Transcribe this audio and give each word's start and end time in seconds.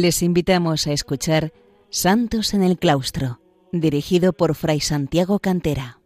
Les 0.00 0.22
invitamos 0.22 0.86
a 0.86 0.92
escuchar 0.92 1.52
Santos 1.90 2.54
en 2.54 2.62
el 2.62 2.78
Claustro, 2.78 3.40
dirigido 3.72 4.32
por 4.32 4.54
Fray 4.54 4.78
Santiago 4.78 5.40
Cantera. 5.40 5.98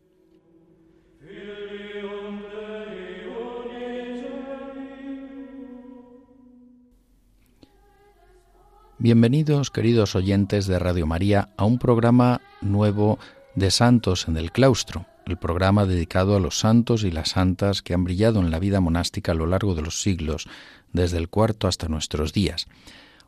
Bienvenidos, 8.97 9.71
queridos 9.71 10.17
oyentes 10.17 10.67
de 10.67 10.79
Radio 10.79 11.07
María, 11.07 11.51
a 11.59 11.67
un 11.67 11.79
programa 11.79 12.41
nuevo 12.63 13.19
de 13.55 13.71
Santos 13.71 14.27
en 14.27 14.39
el 14.39 14.53
Claustro, 14.53 15.05
el 15.27 15.37
programa 15.37 15.85
dedicado 15.85 16.35
a 16.35 16.41
los 16.41 16.59
santos 16.59 17.05
y 17.05 17.11
las 17.11 17.29
santas 17.29 17.83
que 17.83 17.93
han 17.93 18.05
brillado 18.05 18.41
en 18.41 18.51
la 18.51 18.59
vida 18.59 18.81
monástica 18.81 19.33
a 19.33 19.35
lo 19.35 19.47
largo 19.47 19.75
de 19.75 19.83
los 19.83 20.01
siglos, 20.01 20.49
desde 20.95 21.19
el 21.19 21.29
cuarto 21.29 21.69
hasta 21.69 21.89
nuestros 21.89 22.33
días. 22.33 22.69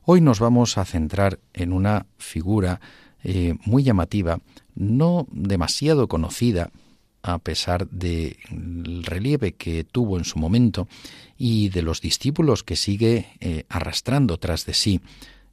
Hoy 0.06 0.20
nos 0.20 0.38
vamos 0.38 0.76
a 0.76 0.84
centrar 0.84 1.40
en 1.54 1.72
una 1.72 2.04
figura 2.18 2.78
eh, 3.22 3.54
muy 3.64 3.84
llamativa, 3.84 4.38
no 4.74 5.26
demasiado 5.30 6.08
conocida, 6.08 6.70
a 7.22 7.38
pesar 7.38 7.88
del 7.88 9.02
relieve 9.02 9.54
que 9.54 9.82
tuvo 9.82 10.18
en 10.18 10.26
su 10.26 10.38
momento 10.38 10.88
y 11.38 11.70
de 11.70 11.80
los 11.80 12.02
discípulos 12.02 12.62
que 12.62 12.76
sigue 12.76 13.28
eh, 13.40 13.64
arrastrando 13.70 14.36
tras 14.36 14.66
de 14.66 14.74
sí 14.74 15.00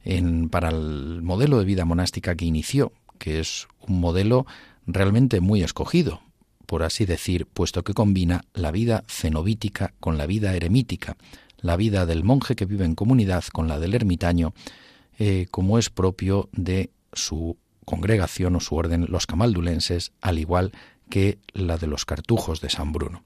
en, 0.04 0.50
para 0.50 0.68
el 0.68 1.22
modelo 1.22 1.58
de 1.58 1.64
vida 1.64 1.86
monástica 1.86 2.34
que 2.34 2.44
inició, 2.44 2.92
que 3.16 3.40
es 3.40 3.68
un 3.80 4.00
modelo 4.00 4.44
realmente 4.86 5.40
muy 5.40 5.62
escogido, 5.62 6.20
por 6.66 6.82
así 6.82 7.06
decir, 7.06 7.46
puesto 7.46 7.84
que 7.84 7.94
combina 7.94 8.42
la 8.52 8.70
vida 8.70 9.04
cenobítica 9.08 9.94
con 9.98 10.18
la 10.18 10.26
vida 10.26 10.54
eremítica, 10.54 11.16
la 11.62 11.76
vida 11.76 12.04
del 12.04 12.24
monje 12.24 12.54
que 12.54 12.66
vive 12.66 12.84
en 12.84 12.94
comunidad 12.94 13.44
con 13.52 13.68
la 13.68 13.78
del 13.78 13.94
ermitaño, 13.94 14.52
eh, 15.18 15.46
como 15.50 15.78
es 15.78 15.88
propio 15.88 16.48
de 16.52 16.90
su 17.12 17.56
congregación 17.84 18.56
o 18.56 18.60
su 18.60 18.76
orden, 18.76 19.06
los 19.08 19.26
camaldulenses, 19.26 20.12
al 20.20 20.38
igual 20.38 20.72
que 21.08 21.38
la 21.52 21.78
de 21.78 21.86
los 21.86 22.04
cartujos 22.04 22.60
de 22.60 22.70
San 22.70 22.92
Bruno. 22.92 23.22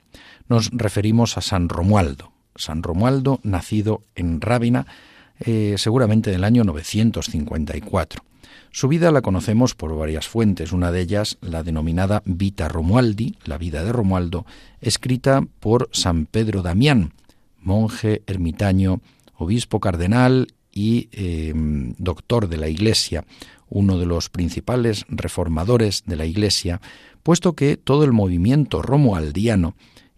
Nos 0.48 0.70
referimos 0.72 1.36
a 1.36 1.40
San 1.40 1.68
Romualdo. 1.68 2.32
San 2.54 2.82
Romualdo, 2.82 3.40
nacido 3.42 4.02
en 4.14 4.40
Rábina, 4.40 4.86
eh, 5.40 5.74
seguramente 5.78 6.30
en 6.30 6.36
el 6.36 6.44
año 6.44 6.64
954. 6.64 8.22
Su 8.70 8.88
vida 8.88 9.10
la 9.10 9.22
conocemos 9.22 9.74
por 9.74 9.96
varias 9.96 10.28
fuentes, 10.28 10.72
una 10.72 10.90
de 10.92 11.00
ellas 11.00 11.38
la 11.40 11.62
denominada 11.62 12.22
Vita 12.24 12.68
Romualdi, 12.68 13.36
la 13.44 13.58
vida 13.58 13.84
de 13.84 13.92
Romualdo, 13.92 14.46
escrita 14.80 15.42
por 15.60 15.88
San 15.92 16.26
Pedro 16.26 16.62
Damián, 16.62 17.12
monje, 17.66 18.22
ermitaño, 18.26 19.00
obispo 19.34 19.80
cardenal 19.80 20.48
y 20.72 21.08
em, 21.12 21.94
doctor 21.98 22.48
de 22.48 22.56
la 22.56 22.68
Iglesia, 22.68 23.24
uno 23.68 23.98
de 23.98 24.06
los 24.06 24.28
principales 24.30 25.04
reformadores 25.08 26.04
de 26.06 26.16
la 26.16 26.26
Iglesia, 26.26 26.80
puesto 27.22 27.54
que 27.54 27.76
todo 27.76 28.04
el 28.04 28.12
movimiento 28.12 28.82
romualdiano, 28.82 29.74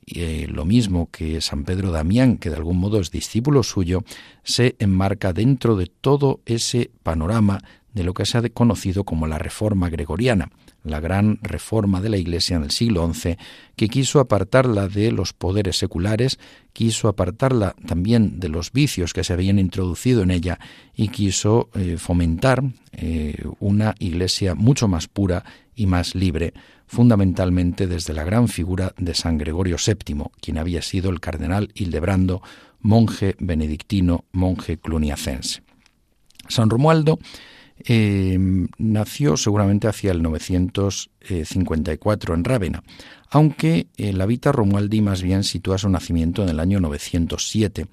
eh, 0.06 0.46
lo 0.48 0.64
mismo 0.64 1.10
que 1.10 1.40
San 1.40 1.64
Pedro 1.64 1.90
Damián, 1.90 2.38
que 2.38 2.50
de 2.50 2.56
algún 2.56 2.78
modo 2.78 3.00
es 3.00 3.10
discípulo 3.10 3.62
suyo, 3.62 4.04
se 4.42 4.76
enmarca 4.78 5.32
dentro 5.32 5.76
de 5.76 5.86
todo 5.86 6.40
ese 6.46 6.90
panorama 7.02 7.60
de 7.94 8.04
lo 8.04 8.14
que 8.14 8.26
se 8.26 8.38
ha 8.38 8.48
conocido 8.50 9.04
como 9.04 9.26
la 9.26 9.38
Reforma 9.38 9.88
Gregoriana, 9.88 10.50
la 10.88 11.00
gran 11.00 11.38
reforma 11.42 12.00
de 12.00 12.08
la 12.08 12.16
Iglesia 12.16 12.56
en 12.56 12.64
el 12.64 12.70
siglo 12.70 13.12
XI, 13.12 13.36
que 13.76 13.88
quiso 13.88 14.20
apartarla 14.20 14.88
de 14.88 15.12
los 15.12 15.32
poderes 15.32 15.78
seculares, 15.78 16.38
quiso 16.72 17.08
apartarla 17.08 17.74
también 17.86 18.40
de 18.40 18.48
los 18.48 18.72
vicios 18.72 19.12
que 19.12 19.24
se 19.24 19.32
habían 19.32 19.58
introducido 19.58 20.22
en 20.22 20.30
ella 20.30 20.58
y 20.94 21.08
quiso 21.08 21.70
eh, 21.74 21.96
fomentar 21.98 22.62
eh, 22.92 23.36
una 23.60 23.94
Iglesia 23.98 24.54
mucho 24.54 24.88
más 24.88 25.08
pura 25.08 25.44
y 25.74 25.86
más 25.86 26.14
libre, 26.14 26.54
fundamentalmente 26.86 27.86
desde 27.86 28.14
la 28.14 28.24
gran 28.24 28.48
figura 28.48 28.94
de 28.96 29.14
San 29.14 29.38
Gregorio 29.38 29.76
VII, 29.76 30.24
quien 30.40 30.58
había 30.58 30.82
sido 30.82 31.10
el 31.10 31.20
cardenal 31.20 31.70
Hildebrando, 31.74 32.42
monje 32.80 33.36
benedictino, 33.38 34.24
monje 34.32 34.78
cluniacense. 34.78 35.62
San 36.48 36.70
Romualdo 36.70 37.18
Em, 37.84 38.68
nació 38.78 39.36
seguramente 39.36 39.88
hacia 39.88 40.12
el 40.12 40.22
954 40.22 42.34
en 42.34 42.44
Rávena, 42.44 42.82
aunque 43.30 43.88
eh, 43.96 44.12
la 44.12 44.26
Vita 44.26 44.52
Romualdi 44.52 45.00
más 45.00 45.22
bien 45.22 45.44
sitúa 45.44 45.78
su 45.78 45.88
nacimiento 45.88 46.42
en 46.42 46.48
el 46.48 46.58
año 46.60 46.80
907 46.80 47.86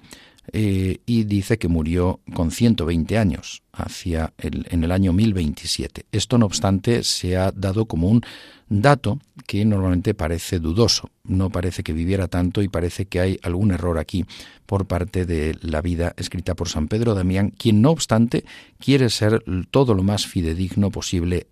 eh, 0.52 0.98
y 1.06 1.24
dice 1.24 1.58
que 1.58 1.68
murió 1.68 2.20
con 2.34 2.50
120 2.50 3.18
años 3.18 3.62
hacia 3.72 4.32
el, 4.38 4.66
en 4.70 4.84
el 4.84 4.92
año 4.92 5.12
1027. 5.12 6.06
Esto, 6.12 6.38
no 6.38 6.46
obstante, 6.46 7.02
se 7.02 7.36
ha 7.36 7.50
dado 7.52 7.86
como 7.86 8.08
un 8.08 8.22
dato 8.68 9.18
que 9.46 9.64
normalmente 9.64 10.14
parece 10.14 10.58
dudoso. 10.58 11.10
No 11.24 11.50
parece 11.50 11.82
que 11.82 11.92
viviera 11.92 12.28
tanto 12.28 12.62
y 12.62 12.68
parece 12.68 13.06
que 13.06 13.20
hay 13.20 13.38
algún 13.42 13.70
error 13.70 13.98
aquí 13.98 14.24
por 14.66 14.86
parte 14.86 15.26
de 15.26 15.56
la 15.60 15.82
vida 15.82 16.14
escrita 16.16 16.54
por 16.54 16.68
San 16.68 16.88
Pedro 16.88 17.14
Damián, 17.14 17.50
quien 17.50 17.82
no 17.82 17.90
obstante 17.90 18.44
quiere 18.78 19.10
ser 19.10 19.44
todo 19.70 19.94
lo 19.94 20.02
más 20.02 20.26
fidedigno 20.26 20.90
posible 20.90 21.46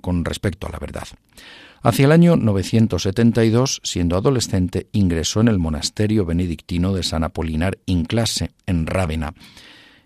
con 0.00 0.24
respecto 0.24 0.66
a 0.66 0.70
la 0.70 0.78
verdad. 0.78 1.08
Hacia 1.80 2.06
el 2.06 2.12
año 2.12 2.36
972, 2.36 3.80
siendo 3.84 4.16
adolescente, 4.16 4.88
ingresó 4.90 5.40
en 5.40 5.48
el 5.48 5.58
monasterio 5.58 6.24
benedictino 6.24 6.92
de 6.92 7.04
San 7.04 7.22
Apolinar 7.22 7.78
Inclase, 7.86 8.50
en 8.66 8.86
Rávena, 8.86 9.32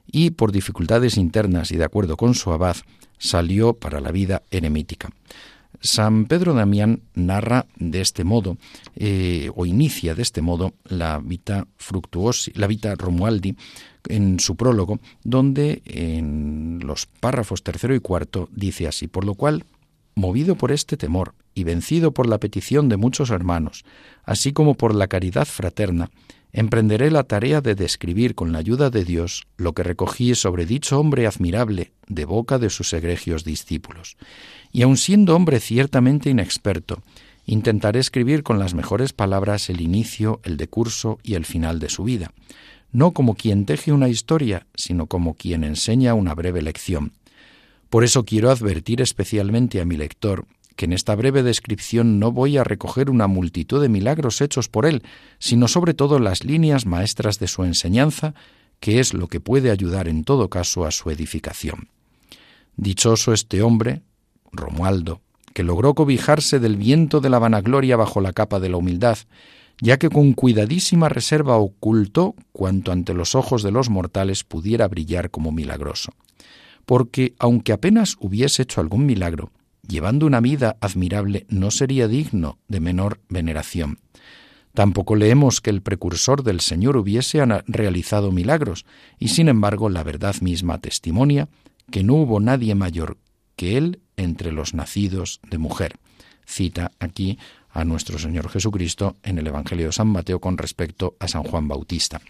y 0.07 0.31
por 0.31 0.53
dificultades 0.53 1.17
internas 1.17 1.73
y 1.73 1.79
de 1.79 1.85
acuerdo 1.85 2.19
con 2.19 2.35
su 2.35 2.53
abad, 2.53 2.77
salió 3.17 3.73
para 3.73 4.03
la 4.03 4.13
vida 4.13 4.43
eremítica. 4.51 5.09
San 5.81 6.27
Pedro 6.27 6.53
Damián 6.53 7.05
narra 7.15 7.65
de 7.77 8.03
este 8.03 8.23
modo, 8.23 8.59
eh, 8.95 9.51
o 9.55 9.65
inicia 9.65 10.15
de 10.15 10.23
este 10.23 10.43
modo, 10.43 10.75
la 10.85 11.21
Vita 11.25 11.67
Fructuosi, 11.79 12.53
la 12.55 12.67
Vita 12.67 12.95
Romualdi, 12.97 13.57
en 14.09 14.41
su 14.41 14.57
prólogo, 14.57 15.01
donde 15.25 15.81
en 15.87 16.81
los 16.85 17.07
párrafos 17.07 17.63
tercero 17.63 17.95
y 17.95 18.01
cuarto 18.01 18.51
dice 18.53 18.87
así, 18.87 19.09
por 19.09 19.25
lo 19.25 19.35
cual, 19.35 19.65
movido 20.15 20.57
por 20.57 20.71
este 20.71 20.99
temor 20.99 21.35
y 21.55 21.65
vencido 21.65 22.13
por 22.13 22.29
la 22.29 22.39
petición 22.39 22.89
de 22.89 22.97
muchos 22.97 23.31
hermanos, 23.31 23.85
así 24.25 24.53
como 24.53 24.75
por 24.75 24.95
la 24.95 25.09
caridad 25.09 25.47
fraterna, 25.47 26.11
emprenderé 26.53 27.11
la 27.11 27.25
tarea 27.25 27.61
de 27.61 27.75
describir 27.75 28.35
con 28.35 28.53
la 28.53 28.59
ayuda 28.59 28.91
de 28.91 29.05
Dios 29.05 29.47
lo 29.57 29.73
que 29.73 29.83
recogí 29.83 30.35
sobre 30.35 30.67
dicho 30.67 31.01
hombre 31.01 31.27
admirable 31.27 31.93
de 32.09 32.25
boca 32.25 32.59
de 32.59 32.71
sus 32.71 32.93
egregios 32.93 33.45
discípulos. 33.45 34.17
Y 34.71 34.83
aun 34.83 34.97
siendo 34.97 35.35
hombre 35.35 35.61
ciertamente 35.61 36.31
inexperto, 36.31 37.03
intentaré 37.47 38.01
escribir 38.01 38.43
con 38.43 38.59
las 38.59 38.75
mejores 38.75 39.13
palabras 39.13 39.71
el 39.71 39.81
inicio, 39.81 40.41
el 40.45 40.57
decurso 40.57 41.19
y 41.23 41.35
el 41.35 41.47
final 41.47 41.79
de 41.79 41.89
su 41.89 42.05
vida, 42.05 42.33
no 42.93 43.13
como 43.13 43.35
quien 43.35 43.65
teje 43.65 43.93
una 43.93 44.09
historia, 44.09 44.67
sino 44.75 45.07
como 45.07 45.35
quien 45.35 45.65
enseña 45.65 46.15
una 46.15 46.35
breve 46.35 46.61
lección. 46.61 47.13
Por 47.89 48.05
eso 48.05 48.25
quiero 48.25 48.51
advertir 48.51 49.01
especialmente 49.01 49.81
a 49.81 49.85
mi 49.85 49.97
lector 49.97 50.47
que 50.77 50.87
en 50.87 50.93
esta 50.93 51.15
breve 51.15 51.43
descripción 51.43 52.19
no 52.19 52.33
voy 52.33 52.57
a 52.57 52.65
recoger 52.65 53.11
una 53.11 53.27
multitud 53.27 53.81
de 53.81 53.89
milagros 53.89 54.41
hechos 54.41 54.69
por 54.69 54.87
él, 54.87 55.03
sino 55.39 55.69
sobre 55.69 55.95
todo 55.95 56.19
las 56.19 56.45
líneas 56.45 56.87
maestras 56.87 57.39
de 57.39 57.49
su 57.49 57.65
enseñanza, 57.65 58.35
que 58.81 59.01
es 59.01 59.15
lo 59.15 59.29
que 59.29 59.41
puede 59.41 59.71
ayudar 59.71 60.09
en 60.09 60.25
todo 60.25 60.49
caso 60.49 60.85
a 60.85 60.91
su 60.91 61.11
edificación. 61.11 61.89
Dichoso 62.77 63.33
este 63.33 63.63
hombre, 63.63 64.03
Romualdo, 64.51 65.21
que 65.53 65.63
logró 65.63 65.95
cobijarse 65.95 66.59
del 66.59 66.77
viento 66.77 67.21
de 67.21 67.31
la 67.31 67.39
vanagloria 67.39 67.97
bajo 67.97 68.21
la 68.21 68.33
capa 68.33 68.61
de 68.61 68.69
la 68.69 68.79
humildad, 68.79 69.19
ya 69.81 69.99
que 69.99 70.09
con 70.09 70.33
cuidadísima 70.33 71.09
reserva 71.09 71.57
ocultó 71.57 72.35
cuanto 72.53 72.93
ante 72.93 73.15
los 73.15 73.35
ojos 73.35 73.63
de 73.63 73.73
los 73.73 73.91
mortales 73.91 74.45
pudiera 74.45 74.89
brillar 74.89 75.31
como 75.31 75.53
milagroso. 75.53 76.13
Porque, 76.87 77.35
aunque 77.39 77.73
apenas 77.73 78.17
hubiese 78.21 78.63
hecho 78.63 78.81
algún 78.81 79.07
milagro, 79.07 79.51
llevando 79.87 80.27
una 80.27 80.41
vida 80.41 80.77
admirable, 80.81 81.47
no 81.49 81.71
sería 81.71 82.09
digno 82.09 82.59
de 82.69 82.81
menor 82.81 83.21
veneración. 83.29 83.99
Tampoco 84.75 85.17
leemos 85.17 85.61
que 85.61 85.71
el 85.71 85.83
precursor 85.83 86.43
del 86.43 86.61
Señor 86.61 86.97
hubiese 86.97 87.45
realizado 87.67 88.33
milagros, 88.33 88.87
y 89.19 89.29
sin 89.29 89.49
embargo 89.49 89.91
la 89.91 90.03
verdad 90.03 90.37
misma 90.41 90.79
testimonia 90.79 91.49
que 91.91 92.03
no 92.03 92.15
hubo 92.15 92.41
nadie 92.41 92.75
mayor 92.75 93.19
que 93.57 93.77
él 93.77 94.01
entre 94.17 94.51
los 94.51 94.73
nacidos 94.73 95.41
de 95.49 95.59
mujer. 95.59 95.99
Cita 96.47 96.93
aquí 96.99 97.39
a 97.71 97.85
nuestro 97.85 98.19
Señor 98.19 98.49
Jesucristo 98.49 99.17
en 99.23 99.39
el 99.39 99.47
Evangelio 99.47 99.87
de 99.87 99.93
San 99.93 100.09
Mateo 100.09 100.41
con 100.41 100.59
respecto 100.59 101.17
a 101.21 101.29
San 101.29 101.43
Juan 101.43 101.69
Bautista. 101.69 102.21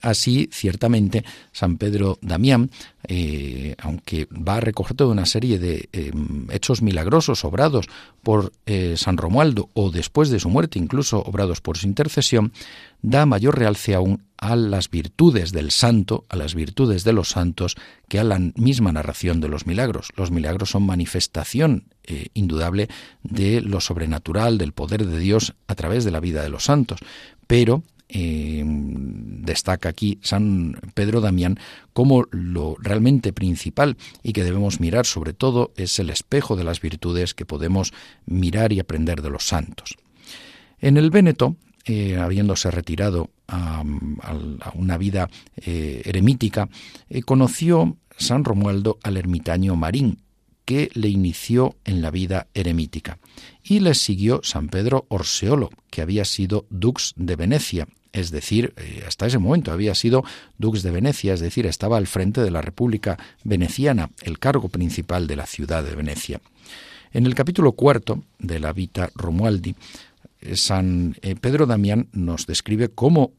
Así, 0.00 0.48
ciertamente, 0.52 1.24
San 1.52 1.76
Pedro 1.76 2.18
Damián, 2.22 2.70
eh, 3.08 3.74
aunque 3.78 4.26
va 4.26 4.56
a 4.56 4.60
recoger 4.60 4.96
toda 4.96 5.10
una 5.10 5.26
serie 5.26 5.58
de 5.58 5.88
eh, 5.92 6.12
hechos 6.50 6.82
milagrosos 6.82 7.44
obrados 7.44 7.86
por 8.22 8.52
eh, 8.66 8.94
San 8.96 9.16
Romualdo 9.16 9.70
o 9.74 9.90
después 9.90 10.30
de 10.30 10.40
su 10.40 10.50
muerte, 10.50 10.78
incluso 10.78 11.20
obrados 11.22 11.60
por 11.60 11.78
su 11.78 11.86
intercesión, 11.86 12.52
da 13.02 13.26
mayor 13.26 13.58
realce 13.58 13.94
aún 13.94 14.24
a 14.36 14.54
las 14.54 14.88
virtudes 14.90 15.50
del 15.50 15.72
santo, 15.72 16.24
a 16.28 16.36
las 16.36 16.54
virtudes 16.54 17.02
de 17.02 17.12
los 17.12 17.30
santos, 17.30 17.74
que 18.08 18.20
a 18.20 18.24
la 18.24 18.38
misma 18.38 18.92
narración 18.92 19.40
de 19.40 19.48
los 19.48 19.66
milagros. 19.66 20.10
Los 20.16 20.30
milagros 20.30 20.70
son 20.70 20.84
manifestación 20.84 21.84
indudable 22.34 22.88
de 23.22 23.60
lo 23.60 23.80
sobrenatural, 23.80 24.56
del 24.56 24.72
poder 24.72 25.06
de 25.06 25.18
Dios 25.18 25.54
a 25.66 25.74
través 25.74 26.04
de 26.04 26.10
la 26.10 26.20
vida 26.20 26.42
de 26.42 26.48
los 26.48 26.64
santos, 26.64 27.00
pero 27.46 27.82
eh, 28.08 28.62
destaca 28.66 29.88
aquí 29.88 30.18
San 30.22 30.80
Pedro 30.94 31.20
Damián 31.20 31.58
como 31.92 32.24
lo 32.30 32.76
realmente 32.80 33.32
principal 33.32 33.96
y 34.22 34.32
que 34.32 34.44
debemos 34.44 34.80
mirar 34.80 35.06
sobre 35.06 35.32
todo 35.32 35.72
es 35.76 35.98
el 35.98 36.10
espejo 36.10 36.56
de 36.56 36.64
las 36.64 36.80
virtudes 36.80 37.34
que 37.34 37.44
podemos 37.44 37.92
mirar 38.26 38.72
y 38.72 38.80
aprender 38.80 39.22
de 39.22 39.30
los 39.30 39.46
santos. 39.46 39.96
En 40.80 40.96
el 40.96 41.10
Véneto, 41.10 41.56
eh, 41.84 42.16
habiéndose 42.16 42.70
retirado 42.70 43.30
a, 43.46 43.82
una 44.74 44.98
vida 44.98 45.28
eh, 45.56 46.02
eremítica, 46.04 46.68
conoció 47.24 47.96
San 48.16 48.44
Romualdo 48.44 48.98
al 49.02 49.16
ermitaño 49.16 49.74
Marín, 49.76 50.18
que 50.68 50.90
le 50.92 51.08
inició 51.08 51.76
en 51.86 52.02
la 52.02 52.10
vida 52.10 52.48
eremítica. 52.52 53.16
Y 53.64 53.80
le 53.80 53.94
siguió 53.94 54.40
San 54.42 54.68
Pedro 54.68 55.06
Orseolo, 55.08 55.70
que 55.88 56.02
había 56.02 56.26
sido 56.26 56.66
dux 56.68 57.14
de 57.16 57.36
Venecia 57.36 57.88
es 58.12 58.30
decir, 58.30 58.74
eh, 58.76 59.04
hasta 59.06 59.26
ese 59.26 59.38
momento 59.38 59.70
había 59.72 59.94
sido 59.94 60.24
dux 60.58 60.82
de 60.82 60.90
Venecia, 60.90 61.32
es 61.32 61.40
decir, 61.40 61.66
estaba 61.66 61.96
al 61.96 62.06
frente 62.06 62.42
de 62.42 62.50
la 62.50 62.60
República 62.60 63.18
Veneciana, 63.44 64.10
el 64.22 64.38
cargo 64.38 64.68
principal 64.68 65.26
de 65.26 65.36
la 65.36 65.46
ciudad 65.46 65.84
de 65.84 65.94
Venecia. 65.94 66.40
En 67.12 67.24
el 67.24 67.34
capítulo 67.34 67.72
cuarto 67.72 68.24
de 68.38 68.60
la 68.60 68.72
Vita 68.72 69.10
Romualdi, 69.14 69.74
eh, 70.40 70.56
San 70.56 71.16
eh, 71.22 71.34
Pedro 71.36 71.64
Damián 71.66 72.08
nos 72.12 72.46
describe 72.46 72.88
cómo 72.88 73.32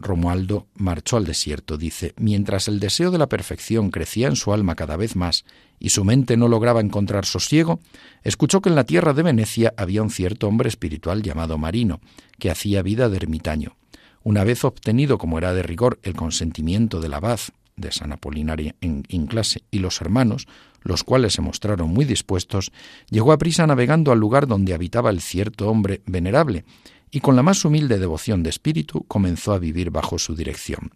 Romualdo 0.00 0.66
marchó 0.76 1.16
al 1.16 1.24
desierto. 1.24 1.76
Dice, 1.76 2.14
mientras 2.16 2.68
el 2.68 2.80
deseo 2.80 3.10
de 3.10 3.18
la 3.18 3.28
perfección 3.28 3.90
crecía 3.90 4.28
en 4.28 4.36
su 4.36 4.52
alma 4.52 4.74
cada 4.74 4.96
vez 4.96 5.14
más 5.14 5.44
y 5.78 5.90
su 5.90 6.04
mente 6.04 6.36
no 6.36 6.48
lograba 6.48 6.80
encontrar 6.80 7.26
sosiego, 7.26 7.80
escuchó 8.22 8.60
que 8.60 8.70
en 8.70 8.74
la 8.74 8.84
tierra 8.84 9.12
de 9.12 9.22
Venecia 9.22 9.74
había 9.76 10.02
un 10.02 10.10
cierto 10.10 10.48
hombre 10.48 10.68
espiritual 10.68 11.22
llamado 11.22 11.58
Marino, 11.58 12.00
que 12.38 12.50
hacía 12.50 12.82
vida 12.82 13.08
de 13.08 13.16
ermitaño. 13.16 13.76
Una 14.22 14.44
vez 14.44 14.64
obtenido, 14.64 15.18
como 15.18 15.38
era 15.38 15.52
de 15.52 15.62
rigor, 15.62 15.98
el 16.02 16.14
consentimiento 16.14 17.00
del 17.00 17.14
abad 17.14 17.40
de 17.78 17.92
San 17.92 18.12
Apolinario 18.12 18.74
en, 18.80 19.26
clase 19.26 19.62
y 19.70 19.78
los 19.78 20.00
hermanos, 20.00 20.46
los 20.82 21.04
cuales 21.04 21.32
se 21.32 21.42
mostraron 21.42 21.90
muy 21.90 22.04
dispuestos, 22.04 22.72
llegó 23.08 23.32
a 23.32 23.38
prisa 23.38 23.66
navegando 23.66 24.12
al 24.12 24.18
lugar 24.18 24.46
donde 24.46 24.74
habitaba 24.74 25.10
el 25.10 25.20
cierto 25.20 25.68
hombre 25.68 26.02
venerable, 26.06 26.64
y 27.10 27.20
con 27.20 27.36
la 27.36 27.42
más 27.42 27.64
humilde 27.64 27.98
devoción 27.98 28.42
de 28.42 28.50
espíritu 28.50 29.04
comenzó 29.08 29.52
a 29.52 29.58
vivir 29.58 29.90
bajo 29.90 30.18
su 30.18 30.34
dirección. 30.34 30.92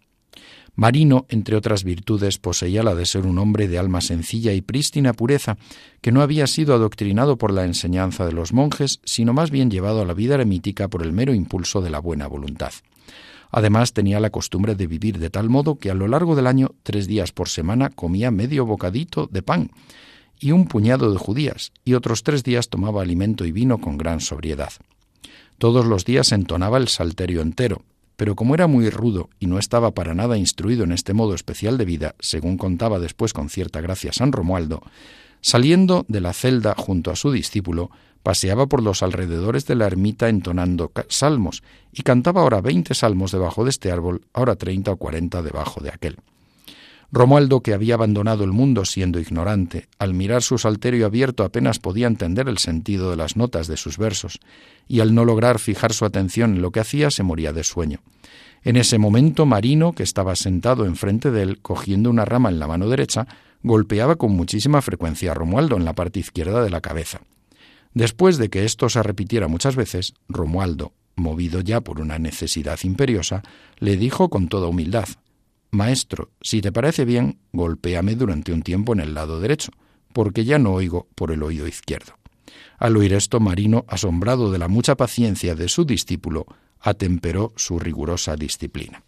Marino, 0.75 1.27
entre 1.29 1.55
otras 1.55 1.83
virtudes, 1.83 2.39
poseía 2.39 2.81
la 2.81 2.95
de 2.95 3.05
ser 3.05 3.27
un 3.27 3.37
hombre 3.37 3.67
de 3.67 3.77
alma 3.77 4.01
sencilla 4.01 4.53
y 4.53 4.61
prístina 4.61 5.13
pureza, 5.13 5.57
que 6.01 6.11
no 6.11 6.21
había 6.21 6.47
sido 6.47 6.73
adoctrinado 6.73 7.37
por 7.37 7.53
la 7.53 7.65
enseñanza 7.65 8.25
de 8.25 8.31
los 8.31 8.53
monjes, 8.53 8.99
sino 9.03 9.33
más 9.33 9.51
bien 9.51 9.69
llevado 9.69 10.01
a 10.01 10.05
la 10.05 10.15
vida 10.15 10.33
eremítica 10.33 10.87
por 10.87 11.03
el 11.03 11.13
mero 11.13 11.33
impulso 11.35 11.81
de 11.81 11.91
la 11.91 11.99
buena 11.99 12.25
voluntad. 12.25 12.73
Además 13.51 13.93
tenía 13.93 14.19
la 14.19 14.31
costumbre 14.31 14.73
de 14.73 14.87
vivir 14.87 15.19
de 15.19 15.29
tal 15.29 15.47
modo 15.47 15.77
que 15.77 15.91
a 15.91 15.93
lo 15.93 16.07
largo 16.07 16.35
del 16.35 16.47
año, 16.47 16.71
tres 16.81 17.05
días 17.05 17.31
por 17.31 17.49
semana, 17.49 17.91
comía 17.91 18.31
medio 18.31 18.65
bocadito 18.65 19.27
de 19.31 19.43
pan 19.43 19.69
y 20.39 20.51
un 20.51 20.65
puñado 20.65 21.11
de 21.11 21.19
judías, 21.19 21.71
y 21.85 21.93
otros 21.93 22.23
tres 22.23 22.43
días 22.43 22.69
tomaba 22.69 23.03
alimento 23.03 23.45
y 23.45 23.51
vino 23.51 23.77
con 23.77 23.99
gran 23.99 24.21
sobriedad. 24.21 24.73
Todos 25.57 25.85
los 25.85 26.05
días 26.05 26.31
entonaba 26.31 26.77
el 26.77 26.87
salterio 26.87 27.41
entero, 27.41 27.83
pero 28.15 28.35
como 28.35 28.53
era 28.53 28.67
muy 28.67 28.89
rudo 28.89 29.29
y 29.39 29.47
no 29.47 29.59
estaba 29.59 29.91
para 29.91 30.13
nada 30.13 30.37
instruido 30.37 30.83
en 30.83 30.91
este 30.91 31.13
modo 31.13 31.33
especial 31.35 31.77
de 31.77 31.85
vida, 31.85 32.15
según 32.19 32.57
contaba 32.57 32.99
después 32.99 33.33
con 33.33 33.49
cierta 33.49 33.81
gracia 33.81 34.13
San 34.13 34.31
Romualdo, 34.31 34.81
saliendo 35.41 36.05
de 36.07 36.21
la 36.21 36.33
celda 36.33 36.75
junto 36.77 37.11
a 37.11 37.15
su 37.15 37.31
discípulo, 37.31 37.91
paseaba 38.23 38.67
por 38.67 38.81
los 38.81 39.03
alrededores 39.03 39.65
de 39.65 39.75
la 39.75 39.87
ermita 39.87 40.29
entonando 40.29 40.91
salmos, 41.09 41.63
y 41.91 42.03
cantaba 42.03 42.41
ahora 42.41 42.61
veinte 42.61 42.93
salmos 42.93 43.31
debajo 43.31 43.63
de 43.63 43.71
este 43.71 43.91
árbol, 43.91 44.21
ahora 44.33 44.55
treinta 44.55 44.91
o 44.91 44.97
cuarenta 44.97 45.41
debajo 45.41 45.81
de 45.81 45.89
aquel. 45.89 46.17
Romualdo, 47.15 47.61
que 47.61 47.75
había 47.75 47.93
abandonado 47.93 48.43
el 48.43 48.51
mundo 48.51 48.85
siendo 48.85 49.19
ignorante, 49.19 49.87
al 49.99 50.15
mirar 50.15 50.41
su 50.41 50.57
salterio 50.57 51.05
abierto 51.05 51.43
apenas 51.43 51.77
podía 51.77 52.07
entender 52.07 52.49
el 52.49 52.57
sentido 52.57 53.11
de 53.11 53.17
las 53.17 53.37
notas 53.37 53.67
de 53.67 53.77
sus 53.77 53.99
versos, 53.99 54.39
y 54.87 54.99
al 54.99 55.13
no 55.13 55.23
lograr 55.23 55.59
fijar 55.59 55.93
su 55.93 56.05
atención 56.05 56.55
en 56.55 56.63
lo 56.63 56.71
que 56.71 56.79
hacía 56.79 57.11
se 57.11 57.21
moría 57.21 57.53
de 57.53 57.63
sueño. 57.63 57.99
En 58.63 58.77
ese 58.77 58.97
momento 58.97 59.45
Marino, 59.45 59.93
que 59.93 60.01
estaba 60.01 60.35
sentado 60.35 60.87
enfrente 60.87 61.29
de 61.29 61.43
él, 61.43 61.61
cogiendo 61.61 62.09
una 62.09 62.25
rama 62.25 62.49
en 62.49 62.57
la 62.57 62.65
mano 62.65 62.89
derecha, 62.89 63.27
golpeaba 63.61 64.15
con 64.15 64.31
muchísima 64.31 64.81
frecuencia 64.81 65.33
a 65.33 65.35
Romualdo 65.35 65.77
en 65.77 65.85
la 65.85 65.93
parte 65.93 66.19
izquierda 66.19 66.63
de 66.63 66.71
la 66.71 66.81
cabeza. 66.81 67.21
Después 67.93 68.39
de 68.39 68.49
que 68.49 68.65
esto 68.65 68.89
se 68.89 69.03
repitiera 69.03 69.47
muchas 69.47 69.75
veces, 69.75 70.15
Romualdo, 70.29 70.93
movido 71.15 71.61
ya 71.61 71.79
por 71.81 72.01
una 72.01 72.17
necesidad 72.17 72.79
imperiosa, 72.81 73.43
le 73.77 73.97
dijo 73.97 74.31
con 74.31 74.47
toda 74.47 74.67
humildad 74.67 75.09
Maestro, 75.73 76.29
si 76.39 76.61
te 76.61 76.71
parece 76.71 77.03
bien, 77.03 77.39
golpéame 77.51 78.15
durante 78.15 78.53
un 78.53 78.61
tiempo 78.61 78.93
en 78.93 78.99
el 78.99 79.15
lado 79.15 79.39
derecho, 79.39 79.71
porque 80.13 80.45
ya 80.45 80.59
no 80.59 80.73
oigo 80.73 81.07
por 81.15 81.31
el 81.31 81.41
oído 81.41 81.67
izquierdo. 81.67 82.13
Al 82.77 82.95
oír 82.95 83.13
esto, 83.13 83.39
Marino, 83.39 83.83
asombrado 83.87 84.51
de 84.51 84.59
la 84.59 84.67
mucha 84.67 84.95
paciencia 84.95 85.55
de 85.55 85.67
su 85.67 85.83
discípulo, 85.83 86.45
atemperó 86.79 87.53
su 87.55 87.79
rigurosa 87.79 88.35
disciplina. 88.35 89.03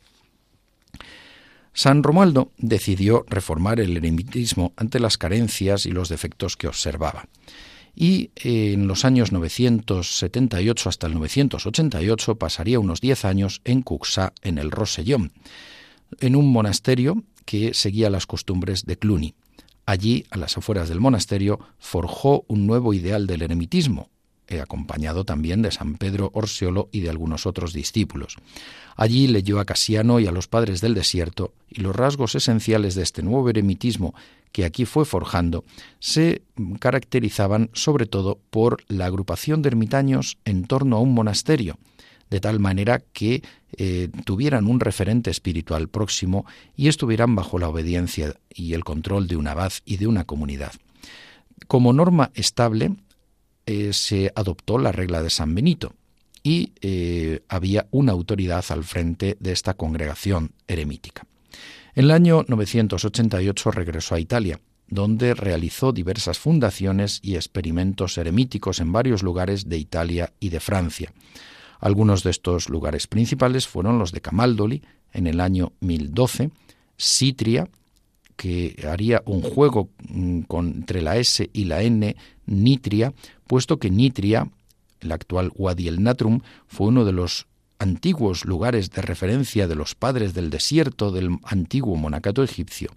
San 1.72 2.02
Romualdo 2.02 2.52
decidió 2.58 3.26
reformar 3.28 3.80
el 3.80 3.96
eremitismo 3.96 4.74
ante 4.76 5.00
las 5.00 5.20
carencias 5.20 5.86
y 5.86 5.92
los 5.92 6.10
defectos 6.10 6.58
que 6.58 6.68
observaba 6.68 7.28
y 7.96 8.32
en 8.36 8.88
los 8.88 9.06
años 9.06 9.32
978 9.32 10.90
hasta 10.90 11.08
el 11.08 11.14
988 11.14 12.36
pasaría 12.36 12.80
unos 12.80 13.00
diez 13.00 13.24
años 13.24 13.62
en 13.64 13.82
Cuxá, 13.82 14.34
en 14.42 14.58
el 14.58 14.70
Rosellón, 14.70 15.32
en 16.20 16.36
un 16.36 16.52
monasterio 16.52 17.24
que 17.46 17.74
seguía 17.74 18.10
las 18.10 18.26
costumbres 18.26 18.86
de 18.86 18.98
Cluny. 18.98 19.36
Allí, 19.86 20.26
a 20.32 20.38
las 20.38 20.58
afueras 20.58 20.90
del 20.90 21.00
monasterio, 21.00 21.60
forjó 21.78 22.44
un 22.48 22.66
nuevo 22.66 22.94
ideal 22.94 23.28
del 23.28 23.44
eremitismo, 23.44 24.10
eh, 24.48 24.62
acompañado 24.62 25.26
también 25.26 25.62
de 25.62 25.72
San 25.72 25.96
Pedro 25.96 26.32
Orseolo 26.34 26.90
y 26.92 27.02
de 27.02 27.10
algunos 27.10 27.46
otros 27.46 27.74
discípulos. 27.74 28.36
Allí 28.96 29.28
leyó 29.28 29.60
a 29.60 29.66
Casiano 29.66 30.20
y 30.20 30.28
a 30.28 30.32
los 30.32 30.48
padres 30.48 30.82
del 30.82 30.94
desierto, 30.94 31.54
y 31.70 31.82
los 31.82 31.96
rasgos 31.96 32.36
esenciales 32.36 32.96
de 32.96 33.04
este 33.04 33.24
nuevo 33.24 33.50
eremitismo 33.50 34.14
que 34.52 34.64
aquí 34.64 34.86
fue 34.86 35.04
forjando 35.04 35.66
se 36.00 36.44
caracterizaban 36.80 37.70
sobre 37.74 38.06
todo 38.06 38.40
por 38.50 38.78
la 38.88 39.08
agrupación 39.08 39.62
de 39.62 39.68
ermitaños 39.68 40.38
en 40.46 40.66
torno 40.66 40.96
a 40.96 41.02
un 41.02 41.14
monasterio, 41.14 41.78
de 42.30 42.40
tal 42.40 42.60
manera 42.60 43.00
que 43.00 43.44
eh, 43.78 44.10
tuvieran 44.26 44.68
un 44.68 44.80
referente 44.80 45.30
espiritual 45.30 45.90
próximo 45.90 46.46
y 46.76 46.88
estuvieran 46.88 47.36
bajo 47.36 47.60
la 47.60 47.70
obediencia 47.70 48.36
y 48.50 48.74
el 48.74 48.84
control 48.84 49.28
de 49.28 49.36
un 49.36 49.48
abad 49.48 49.74
y 49.86 49.98
de 49.98 50.08
una 50.08 50.26
comunidad. 50.26 50.74
Como 51.68 51.94
norma 51.94 52.32
estable 52.34 52.96
eh, 53.66 53.94
se 53.94 54.32
adoptó 54.36 54.78
la 54.78 54.92
regla 54.92 55.24
de 55.24 55.30
San 55.30 55.56
Benito 55.56 55.94
y 56.44 56.74
eh, 56.82 57.42
había 57.50 57.88
una 57.92 58.12
autoridad 58.12 58.64
al 58.70 58.84
frente 58.84 59.38
de 59.40 59.52
esta 59.52 59.74
congregación 59.74 60.52
eremítica. 60.68 61.26
En 61.96 62.06
el 62.06 62.12
año 62.12 62.46
988 62.48 63.72
regresó 63.72 64.16
a 64.16 64.20
Italia, 64.20 64.60
donde 64.88 65.34
realizó 65.34 65.92
diversas 65.92 66.38
fundaciones 66.38 67.20
y 67.24 67.36
experimentos 67.36 68.18
eremíticos 68.18 68.80
en 68.80 68.92
varios 68.92 69.24
lugares 69.24 69.68
de 69.68 69.78
Italia 69.78 70.34
y 70.40 70.50
de 70.50 70.60
Francia. 70.60 71.12
Algunos 71.80 72.24
de 72.24 72.32
estos 72.32 72.70
lugares 72.70 73.08
principales 73.08 73.68
fueron 73.68 74.00
los 74.00 74.12
de 74.12 74.22
Camaldoli 74.22 74.84
en 75.14 75.28
el 75.28 75.40
año 75.40 75.74
1012, 75.82 76.52
Sitria, 76.98 77.68
que 78.36 78.86
haría 78.90 79.22
un 79.26 79.42
juego 79.42 79.90
mm, 80.10 80.42
entre 80.50 81.02
la 81.02 81.18
S 81.18 81.50
y 81.54 81.66
la 81.66 81.84
N, 81.84 82.16
Nitria, 82.46 83.14
puesto 83.48 83.78
que 83.78 83.90
Nitria, 83.90 84.50
el 85.00 85.12
actual 85.12 85.52
Wadi 85.56 85.88
el 85.88 86.04
Natrum, 86.04 86.42
fue 86.68 86.88
uno 86.88 87.06
de 87.06 87.14
los 87.14 87.48
antiguos 87.80 88.46
lugares 88.46 88.90
de 88.92 89.02
referencia 89.02 89.68
de 89.68 89.76
los 89.76 89.96
padres 89.96 90.34
del 90.34 90.50
desierto 90.50 91.12
del 91.12 91.38
antiguo 91.44 91.96
monacato 91.96 92.44
egipcio, 92.44 92.90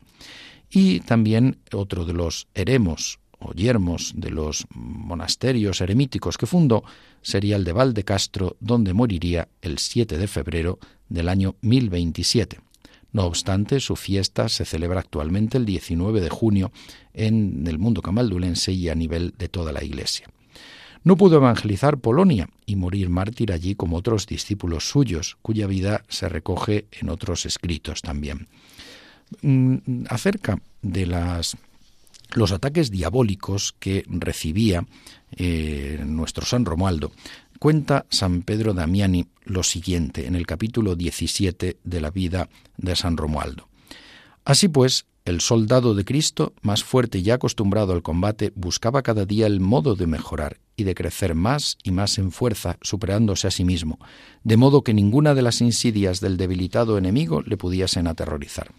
y 0.71 1.01
también 1.01 1.59
otro 1.73 2.05
de 2.05 2.13
los 2.13 2.49
eremos 2.55 3.19
o 3.39 3.53
yermos 3.53 4.13
de 4.17 4.31
los 4.31 4.67
monasterios 4.75 5.81
eremíticos 5.81 6.39
que 6.39 6.47
fundó 6.47 6.85
sería 7.23 7.57
el 7.57 7.65
de 7.65 7.73
Valdecastro, 7.73 8.57
donde 8.61 8.95
moriría 8.95 9.49
el 9.63 9.79
7 9.79 10.19
de 10.19 10.27
febrero 10.27 10.79
del 11.09 11.29
año 11.29 11.57
1027. 11.63 12.61
No 13.13 13.25
obstante, 13.25 13.81
su 13.81 13.97
fiesta 13.97 14.49
se 14.49 14.65
celebra 14.65 15.01
actualmente 15.01 15.57
el 15.57 15.65
19 15.65 16.21
de 16.21 16.29
junio 16.29 16.73
en 17.15 17.67
el 17.67 17.79
mundo 17.79 18.03
camaldulense 18.03 18.73
y 18.73 18.89
a 18.89 18.95
nivel 18.95 19.35
de 19.39 19.49
toda 19.49 19.73
la 19.73 19.83
Iglesia. 19.83 20.29
No 21.05 21.17
pudo 21.17 21.37
evangelizar 21.37 21.99
Polonia 21.99 22.51
y 22.67 22.77
morir 22.77 23.09
mártir 23.09 23.53
allí 23.53 23.75
como 23.75 23.97
otros 23.97 24.27
discípulos 24.27 24.89
suyos, 24.89 25.39
cuya 25.43 25.67
vida 25.67 26.05
se 26.09 26.29
recoge 26.29 26.87
en 27.01 27.09
otros 27.09 27.47
escritos 27.47 28.03
también. 28.03 28.49
Mm, 29.43 30.05
acerca 30.09 30.61
de 30.83 31.07
las 31.07 31.57
los 32.35 32.53
ataques 32.53 32.91
diabólicos 32.91 33.75
que 33.79 34.05
recibía 34.09 34.87
eh, 35.33 36.03
nuestro 36.07 36.45
San 36.45 36.65
Romualdo. 36.65 37.13
Cuenta 37.59 38.07
San 38.09 38.43
Pedro 38.43 38.75
Damiani 38.75 39.27
lo 39.45 39.63
siguiente 39.63 40.27
en 40.27 40.35
el 40.35 40.47
capítulo 40.47 40.95
17 40.95 41.79
de 41.83 42.01
la 42.01 42.11
vida 42.11 42.49
de 42.77 42.95
San 42.95 43.17
Romualdo. 43.17 43.69
Así 44.45 44.69
pues, 44.69 45.07
el 45.25 45.43
soldado 45.43 45.95
de 45.95 46.07
Cristo, 46.07 46.55
más 46.63 46.85
fuerte 46.85 47.19
y 47.19 47.31
acostumbrado 47.31 47.93
al 47.93 48.03
combate, 48.03 48.51
buscaba 48.55 49.03
cada 49.03 49.27
día 49.27 49.47
el 49.47 49.61
modo 49.61 49.95
de 49.95 50.07
mejorar 50.07 50.59
y 50.75 50.85
de 50.85 50.95
crecer 50.95 51.35
más 51.35 51.77
y 51.83 51.91
más 51.91 52.17
en 52.17 52.33
fuerza, 52.33 52.79
superándose 52.81 53.47
a 53.47 53.51
sí 53.51 53.65
mismo, 53.65 53.99
de 54.45 54.57
modo 54.57 54.83
que 54.83 54.95
ninguna 54.95 55.35
de 55.35 55.43
las 55.43 55.61
insidias 55.61 56.21
del 56.21 56.39
debilitado 56.39 56.97
enemigo 56.97 57.43
le 57.43 57.59
pudiesen 57.59 58.07
aterrorizar. 58.07 58.73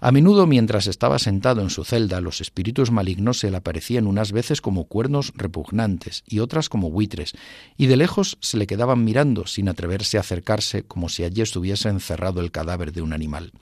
A 0.00 0.12
menudo 0.12 0.46
mientras 0.46 0.86
estaba 0.86 1.18
sentado 1.18 1.62
en 1.62 1.70
su 1.70 1.84
celda, 1.84 2.20
los 2.20 2.40
espíritus 2.40 2.90
malignos 2.90 3.38
se 3.38 3.50
le 3.50 3.56
aparecían 3.56 4.06
unas 4.06 4.32
veces 4.32 4.60
como 4.60 4.84
cuernos 4.84 5.32
repugnantes 5.36 6.24
y 6.26 6.40
otras 6.40 6.68
como 6.68 6.90
buitres, 6.90 7.32
y 7.76 7.86
de 7.86 7.96
lejos 7.96 8.36
se 8.40 8.56
le 8.56 8.66
quedaban 8.66 9.04
mirando 9.04 9.46
sin 9.46 9.68
atreverse 9.68 10.16
a 10.18 10.20
acercarse 10.20 10.82
como 10.82 11.08
si 11.08 11.24
allí 11.24 11.42
estuviese 11.42 11.88
encerrado 11.88 12.40
el 12.40 12.50
cadáver 12.50 12.92
de 12.92 13.02
un 13.02 13.12
animal. 13.12 13.52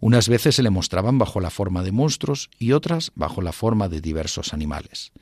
Unas 0.00 0.28
veces 0.28 0.56
se 0.56 0.62
le 0.62 0.70
mostraban 0.70 1.18
bajo 1.18 1.40
la 1.40 1.50
forma 1.50 1.82
de 1.82 1.92
monstruos 1.92 2.50
y 2.58 2.72
otras 2.72 3.12
bajo 3.14 3.42
la 3.42 3.52
forma 3.52 3.88
de 3.88 4.00
diversos 4.00 4.52
animales. 4.52 5.12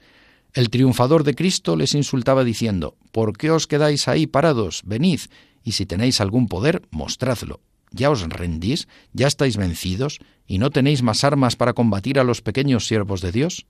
El 0.54 0.70
triunfador 0.70 1.24
de 1.24 1.34
Cristo 1.34 1.76
les 1.76 1.94
insultaba 1.94 2.44
diciendo, 2.44 2.96
¿Por 3.10 3.36
qué 3.36 3.50
os 3.50 3.66
quedáis 3.66 4.06
ahí 4.06 4.26
parados? 4.26 4.82
Venid, 4.84 5.20
y 5.64 5.72
si 5.72 5.86
tenéis 5.86 6.20
algún 6.20 6.46
poder, 6.46 6.82
mostradlo. 6.90 7.60
¿Ya 7.92 8.10
os 8.10 8.22
rendís? 8.22 8.88
¿Ya 9.12 9.26
estáis 9.26 9.56
vencidos? 9.56 10.18
¿Y 10.46 10.58
no 10.58 10.70
tenéis 10.70 11.02
más 11.02 11.24
armas 11.24 11.56
para 11.56 11.74
combatir 11.74 12.18
a 12.18 12.24
los 12.24 12.40
pequeños 12.40 12.86
siervos 12.86 13.20
de 13.20 13.32
Dios? 13.32 13.66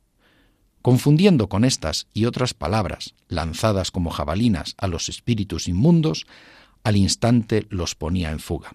Confundiendo 0.81 1.49
con 1.49 1.65
estas 1.65 2.07
y 2.13 2.25
otras 2.25 2.55
palabras, 2.55 3.15
lanzadas 3.29 3.91
como 3.91 4.11
jabalinas 4.11 4.75
a 4.79 4.89
los 4.89 5.09
espíritus 5.09 5.69
inmundos, 5.69 6.27
al 6.83 6.97
instante 6.97 7.67
los 7.69 7.95
ponía 7.95 8.31
en 8.31 8.41
fuga. 8.41 8.75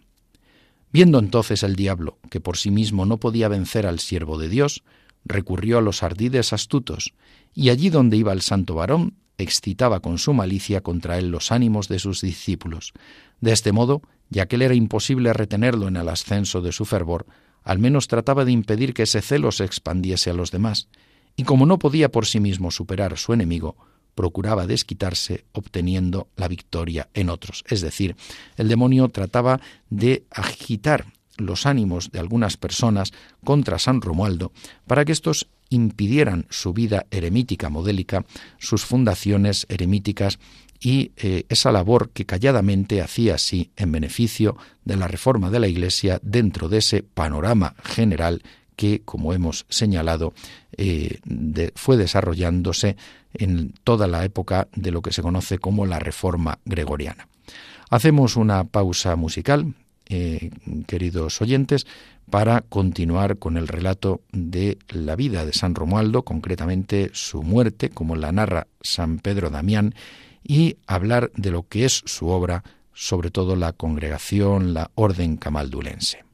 Viendo 0.91 1.19
entonces 1.19 1.63
el 1.63 1.75
diablo 1.75 2.17
que 2.29 2.39
por 2.39 2.57
sí 2.57 2.71
mismo 2.71 3.05
no 3.05 3.17
podía 3.17 3.49
vencer 3.49 3.85
al 3.85 3.99
siervo 3.99 4.37
de 4.37 4.47
Dios, 4.47 4.83
recurrió 5.25 5.79
a 5.79 5.81
los 5.81 6.03
ardides 6.03 6.53
astutos, 6.53 7.13
y 7.53 7.69
allí 7.69 7.89
donde 7.89 8.17
iba 8.17 8.31
el 8.31 8.41
santo 8.41 8.75
varón, 8.75 9.15
excitaba 9.37 9.99
con 9.99 10.17
su 10.17 10.33
malicia 10.33 10.81
contra 10.81 11.17
él 11.17 11.29
los 11.29 11.51
ánimos 11.51 11.87
de 11.87 11.99
sus 11.99 12.21
discípulos. 12.21 12.93
De 13.41 13.51
este 13.51 13.71
modo, 13.71 14.01
ya 14.29 14.47
que 14.47 14.57
le 14.57 14.65
era 14.65 14.73
imposible 14.73 15.33
retenerlo 15.33 15.87
en 15.87 15.97
el 15.97 16.09
ascenso 16.09 16.61
de 16.61 16.71
su 16.71 16.85
fervor, 16.85 17.25
al 17.63 17.79
menos 17.79 18.07
trataba 18.07 18.45
de 18.45 18.51
impedir 18.51 18.93
que 18.93 19.03
ese 19.03 19.21
celo 19.21 19.51
se 19.51 19.65
expandiese 19.65 20.29
a 20.29 20.33
los 20.33 20.51
demás, 20.51 20.87
y 21.35 21.43
como 21.43 21.65
no 21.65 21.77
podía 21.77 22.09
por 22.09 22.25
sí 22.25 22.39
mismo 22.39 22.71
superar 22.71 23.17
su 23.17 23.33
enemigo, 23.33 23.75
procuraba 24.15 24.65
desquitarse 24.65 25.45
obteniendo 25.51 26.27
la 26.35 26.47
victoria 26.47 27.09
en 27.13 27.29
otros. 27.29 27.63
Es 27.67 27.81
decir, 27.81 28.15
el 28.55 28.67
demonio 28.67 29.09
trataba 29.09 29.61
de 29.91 30.25
agitar 30.31 31.05
los 31.37 31.67
ánimos 31.67 32.11
de 32.11 32.19
algunas 32.19 32.57
personas 32.57 33.11
contra 33.43 33.77
San 33.77 34.01
Romualdo 34.01 34.51
para 34.87 35.05
que 35.05 35.11
estos 35.11 35.47
impidieran 35.69 36.45
su 36.49 36.73
vida 36.73 37.05
eremítica 37.11 37.69
modélica, 37.69 38.25
sus 38.57 38.85
fundaciones 38.85 39.65
eremíticas 39.69 40.39
y 40.79 41.11
eh, 41.17 41.45
esa 41.49 41.71
labor 41.71 42.09
que 42.11 42.25
calladamente 42.25 43.01
hacía 43.01 43.35
así 43.35 43.71
en 43.75 43.91
beneficio 43.91 44.57
de 44.85 44.97
la 44.97 45.07
reforma 45.07 45.49
de 45.49 45.59
la 45.59 45.67
Iglesia 45.67 46.19
dentro 46.21 46.69
de 46.69 46.79
ese 46.79 47.03
panorama 47.03 47.75
general 47.83 48.43
que, 48.75 49.01
como 49.03 49.33
hemos 49.33 49.65
señalado, 49.69 50.33
eh, 50.77 51.19
fue 51.75 51.97
desarrollándose 51.97 52.95
en 53.33 53.73
toda 53.83 54.07
la 54.07 54.23
época 54.23 54.67
de 54.75 54.91
lo 54.91 55.01
que 55.01 55.11
se 55.11 55.21
conoce 55.23 55.57
como 55.57 55.85
la 55.85 55.99
Reforma 55.99 56.59
Gregoriana. 56.63 57.27
Hacemos 57.89 58.35
una 58.35 58.65
pausa 58.65 59.15
musical, 59.15 59.73
eh, 60.09 60.51
queridos 60.85 61.41
oyentes, 61.41 61.87
para 62.29 62.61
continuar 62.61 63.37
con 63.37 63.57
el 63.57 63.67
relato 63.67 64.21
de 64.31 64.77
la 64.89 65.15
vida 65.15 65.45
de 65.45 65.53
San 65.53 65.75
Romualdo, 65.75 66.23
concretamente 66.23 67.09
su 67.13 67.41
muerte, 67.43 67.89
como 67.89 68.15
la 68.15 68.31
narra 68.31 68.67
San 68.81 69.19
Pedro 69.19 69.49
Damián, 69.49 69.95
y 70.43 70.77
hablar 70.87 71.31
de 71.35 71.51
lo 71.51 71.63
que 71.63 71.85
es 71.85 72.03
su 72.05 72.27
obra, 72.27 72.63
sobre 72.93 73.31
todo 73.31 73.55
la 73.55 73.73
congregación, 73.73 74.73
la 74.73 74.91
orden 74.95 75.37
camaldulense. 75.37 76.26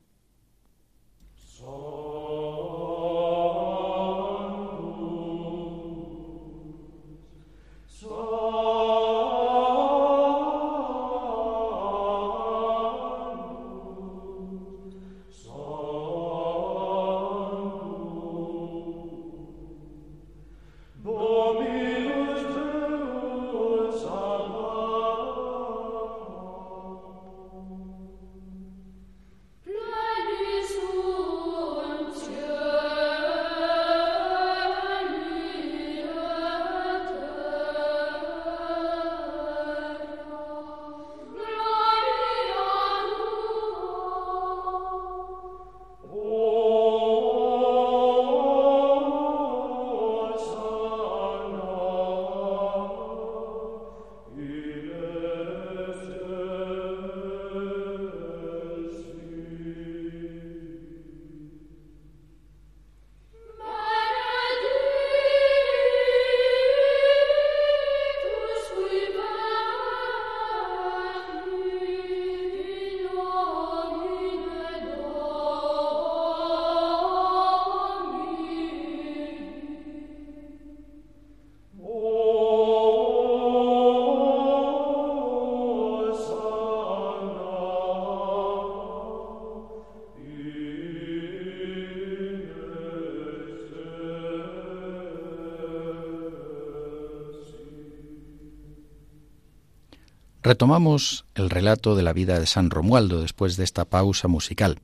Retomamos 100.43 101.23
el 101.35 101.49
relato 101.49 101.95
de 101.95 102.03
la 102.03 102.11
vida 102.11 102.37
de 102.37 102.47
San 102.47 102.69
Romualdo 102.69 103.21
después 103.21 103.55
de 103.55 103.63
esta 103.63 103.85
pausa 103.85 104.27
musical. 104.27 104.79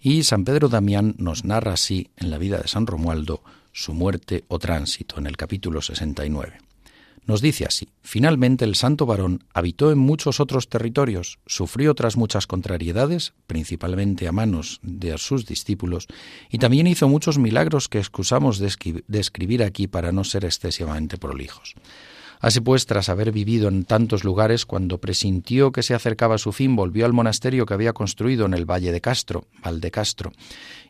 Y 0.00 0.22
San 0.22 0.44
Pedro 0.44 0.68
Damián 0.68 1.16
nos 1.18 1.44
narra 1.44 1.72
así 1.72 2.10
en 2.16 2.30
la 2.30 2.38
vida 2.38 2.58
de 2.58 2.68
San 2.68 2.86
Romualdo 2.86 3.42
su 3.72 3.92
muerte 3.92 4.44
o 4.46 4.60
tránsito 4.60 5.18
en 5.18 5.26
el 5.26 5.36
capítulo 5.36 5.82
69. 5.82 6.58
Nos 7.26 7.40
dice 7.40 7.64
así, 7.64 7.88
finalmente 8.02 8.64
el 8.64 8.76
santo 8.76 9.04
varón 9.04 9.42
habitó 9.52 9.90
en 9.90 9.98
muchos 9.98 10.38
otros 10.38 10.68
territorios, 10.68 11.40
sufrió 11.44 11.90
otras 11.90 12.16
muchas 12.16 12.46
contrariedades, 12.46 13.32
principalmente 13.48 14.28
a 14.28 14.32
manos 14.32 14.78
de 14.82 15.18
sus 15.18 15.44
discípulos, 15.44 16.06
y 16.50 16.58
también 16.58 16.86
hizo 16.86 17.08
muchos 17.08 17.38
milagros 17.38 17.88
que 17.88 17.98
excusamos 17.98 18.60
de, 18.60 18.68
escribir 19.18 19.64
aquí 19.64 19.88
para 19.88 20.12
no 20.12 20.22
ser 20.22 20.44
excesivamente 20.44 21.18
prolijos. 21.18 21.74
Así 22.44 22.60
pues, 22.60 22.84
tras 22.84 23.08
haber 23.08 23.32
vivido 23.32 23.68
en 23.68 23.84
tantos 23.84 24.22
lugares, 24.22 24.66
cuando 24.66 24.98
presintió 24.98 25.72
que 25.72 25.82
se 25.82 25.94
acercaba 25.94 26.36
su 26.36 26.52
fin, 26.52 26.76
volvió 26.76 27.06
al 27.06 27.14
monasterio 27.14 27.64
que 27.64 27.72
había 27.72 27.94
construido 27.94 28.44
en 28.44 28.52
el 28.52 28.66
Valle 28.70 28.92
de 28.92 29.00
Castro, 29.00 29.46
Valdecastro, 29.62 30.30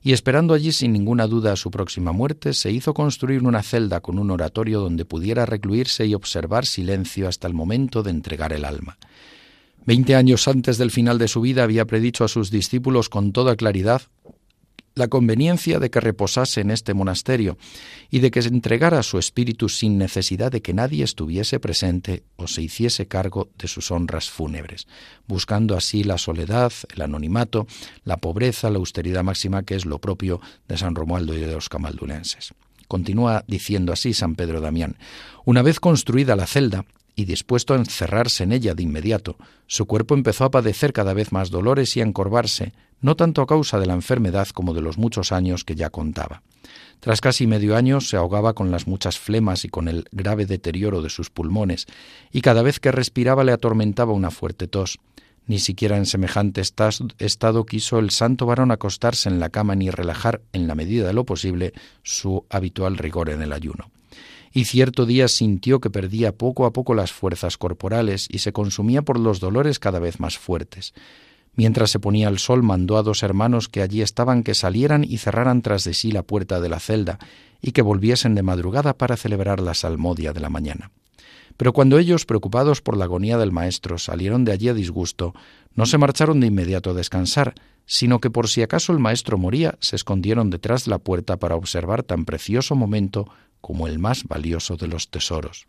y 0.02 0.14
esperando 0.14 0.52
allí 0.52 0.72
sin 0.72 0.92
ninguna 0.92 1.28
duda 1.28 1.54
su 1.54 1.70
próxima 1.70 2.10
muerte, 2.10 2.54
se 2.54 2.72
hizo 2.72 2.92
construir 2.92 3.44
una 3.44 3.62
celda 3.62 4.00
con 4.00 4.18
un 4.18 4.32
oratorio 4.32 4.80
donde 4.80 5.04
pudiera 5.04 5.46
recluirse 5.46 6.04
y 6.06 6.14
observar 6.14 6.66
silencio 6.66 7.28
hasta 7.28 7.46
el 7.46 7.54
momento 7.54 8.02
de 8.02 8.10
entregar 8.10 8.52
el 8.52 8.64
alma. 8.64 8.98
Veinte 9.86 10.16
años 10.16 10.48
antes 10.48 10.76
del 10.76 10.90
final 10.90 11.18
de 11.18 11.28
su 11.28 11.40
vida 11.40 11.62
había 11.62 11.84
predicho 11.84 12.24
a 12.24 12.28
sus 12.28 12.50
discípulos 12.50 13.08
con 13.08 13.30
toda 13.30 13.54
claridad 13.54 14.02
la 14.94 15.08
conveniencia 15.08 15.78
de 15.80 15.90
que 15.90 16.00
reposase 16.00 16.60
en 16.60 16.70
este 16.70 16.94
monasterio 16.94 17.58
y 18.10 18.20
de 18.20 18.30
que 18.30 18.42
se 18.42 18.48
entregara 18.48 19.02
su 19.02 19.18
espíritu 19.18 19.68
sin 19.68 19.98
necesidad 19.98 20.52
de 20.52 20.62
que 20.62 20.72
nadie 20.72 21.04
estuviese 21.04 21.58
presente 21.58 22.22
o 22.36 22.46
se 22.46 22.62
hiciese 22.62 23.06
cargo 23.06 23.50
de 23.58 23.66
sus 23.66 23.90
honras 23.90 24.30
fúnebres, 24.30 24.86
buscando 25.26 25.76
así 25.76 26.04
la 26.04 26.18
soledad, 26.18 26.72
el 26.94 27.02
anonimato, 27.02 27.66
la 28.04 28.18
pobreza, 28.18 28.70
la 28.70 28.78
austeridad 28.78 29.24
máxima 29.24 29.64
que 29.64 29.74
es 29.74 29.84
lo 29.84 29.98
propio 29.98 30.40
de 30.68 30.76
San 30.76 30.94
Romualdo 30.94 31.36
y 31.36 31.40
de 31.40 31.52
los 31.52 31.68
camaldulenses. 31.68 32.54
Continúa 32.86 33.44
diciendo 33.48 33.92
así 33.92 34.14
San 34.14 34.36
Pedro 34.36 34.60
Damián. 34.60 34.96
Una 35.44 35.62
vez 35.62 35.80
construida 35.80 36.36
la 36.36 36.46
celda, 36.46 36.84
y 37.16 37.24
dispuesto 37.24 37.74
a 37.74 37.76
encerrarse 37.76 38.44
en 38.44 38.52
ella 38.52 38.74
de 38.74 38.82
inmediato, 38.82 39.36
su 39.66 39.86
cuerpo 39.86 40.14
empezó 40.14 40.44
a 40.44 40.50
padecer 40.50 40.92
cada 40.92 41.14
vez 41.14 41.32
más 41.32 41.50
dolores 41.50 41.96
y 41.96 42.00
a 42.00 42.04
encorvarse, 42.04 42.72
no 43.00 43.16
tanto 43.16 43.42
a 43.42 43.46
causa 43.46 43.78
de 43.78 43.86
la 43.86 43.94
enfermedad 43.94 44.48
como 44.48 44.74
de 44.74 44.80
los 44.80 44.98
muchos 44.98 45.32
años 45.32 45.64
que 45.64 45.74
ya 45.74 45.90
contaba. 45.90 46.42
Tras 47.00 47.20
casi 47.20 47.46
medio 47.46 47.76
año 47.76 48.00
se 48.00 48.16
ahogaba 48.16 48.54
con 48.54 48.70
las 48.70 48.86
muchas 48.86 49.18
flemas 49.18 49.64
y 49.64 49.68
con 49.68 49.88
el 49.88 50.08
grave 50.10 50.46
deterioro 50.46 51.02
de 51.02 51.10
sus 51.10 51.30
pulmones, 51.30 51.86
y 52.32 52.40
cada 52.40 52.62
vez 52.62 52.80
que 52.80 52.92
respiraba 52.92 53.44
le 53.44 53.52
atormentaba 53.52 54.12
una 54.12 54.30
fuerte 54.30 54.68
tos. 54.68 54.98
Ni 55.46 55.58
siquiera 55.58 55.98
en 55.98 56.06
semejante 56.06 56.62
estado 56.62 57.66
quiso 57.66 57.98
el 57.98 58.10
santo 58.10 58.46
varón 58.46 58.70
acostarse 58.70 59.28
en 59.28 59.38
la 59.38 59.50
cama 59.50 59.74
ni 59.74 59.90
relajar, 59.90 60.40
en 60.54 60.66
la 60.66 60.74
medida 60.74 61.06
de 61.06 61.12
lo 61.12 61.24
posible, 61.24 61.74
su 62.02 62.46
habitual 62.48 62.96
rigor 62.96 63.28
en 63.28 63.42
el 63.42 63.52
ayuno 63.52 63.90
y 64.54 64.66
cierto 64.66 65.04
día 65.04 65.26
sintió 65.26 65.80
que 65.80 65.90
perdía 65.90 66.32
poco 66.32 66.64
a 66.64 66.72
poco 66.72 66.94
las 66.94 67.12
fuerzas 67.12 67.58
corporales 67.58 68.28
y 68.30 68.38
se 68.38 68.52
consumía 68.52 69.02
por 69.02 69.18
los 69.18 69.40
dolores 69.40 69.80
cada 69.80 69.98
vez 69.98 70.20
más 70.20 70.38
fuertes. 70.38 70.94
Mientras 71.56 71.90
se 71.90 71.98
ponía 71.98 72.28
el 72.28 72.38
sol, 72.38 72.62
mandó 72.62 72.96
a 72.96 73.02
dos 73.02 73.24
hermanos 73.24 73.68
que 73.68 73.82
allí 73.82 74.00
estaban 74.00 74.44
que 74.44 74.54
salieran 74.54 75.04
y 75.04 75.18
cerraran 75.18 75.60
tras 75.60 75.82
de 75.82 75.92
sí 75.92 76.12
la 76.12 76.22
puerta 76.22 76.60
de 76.60 76.68
la 76.68 76.78
celda, 76.78 77.18
y 77.60 77.72
que 77.72 77.82
volviesen 77.82 78.34
de 78.34 78.42
madrugada 78.42 78.96
para 78.96 79.16
celebrar 79.16 79.58
la 79.60 79.74
salmodia 79.74 80.32
de 80.32 80.40
la 80.40 80.50
mañana. 80.50 80.92
Pero 81.56 81.72
cuando 81.72 81.98
ellos, 81.98 82.24
preocupados 82.26 82.80
por 82.80 82.96
la 82.96 83.04
agonía 83.04 83.38
del 83.38 83.52
maestro, 83.52 83.98
salieron 83.98 84.44
de 84.44 84.52
allí 84.52 84.68
a 84.68 84.74
disgusto, 84.74 85.34
no 85.74 85.86
se 85.86 85.98
marcharon 85.98 86.40
de 86.40 86.48
inmediato 86.48 86.90
a 86.90 86.94
descansar, 86.94 87.54
sino 87.86 88.20
que 88.20 88.30
por 88.30 88.48
si 88.48 88.62
acaso 88.62 88.92
el 88.92 88.98
maestro 88.98 89.38
moría, 89.38 89.76
se 89.80 89.96
escondieron 89.96 90.50
detrás 90.50 90.84
de 90.84 90.90
la 90.90 90.98
puerta 90.98 91.36
para 91.36 91.56
observar 91.56 92.02
tan 92.02 92.24
precioso 92.24 92.74
momento 92.74 93.28
como 93.60 93.86
el 93.86 93.98
más 93.98 94.24
valioso 94.24 94.76
de 94.76 94.88
los 94.88 95.10
tesoros. 95.10 95.66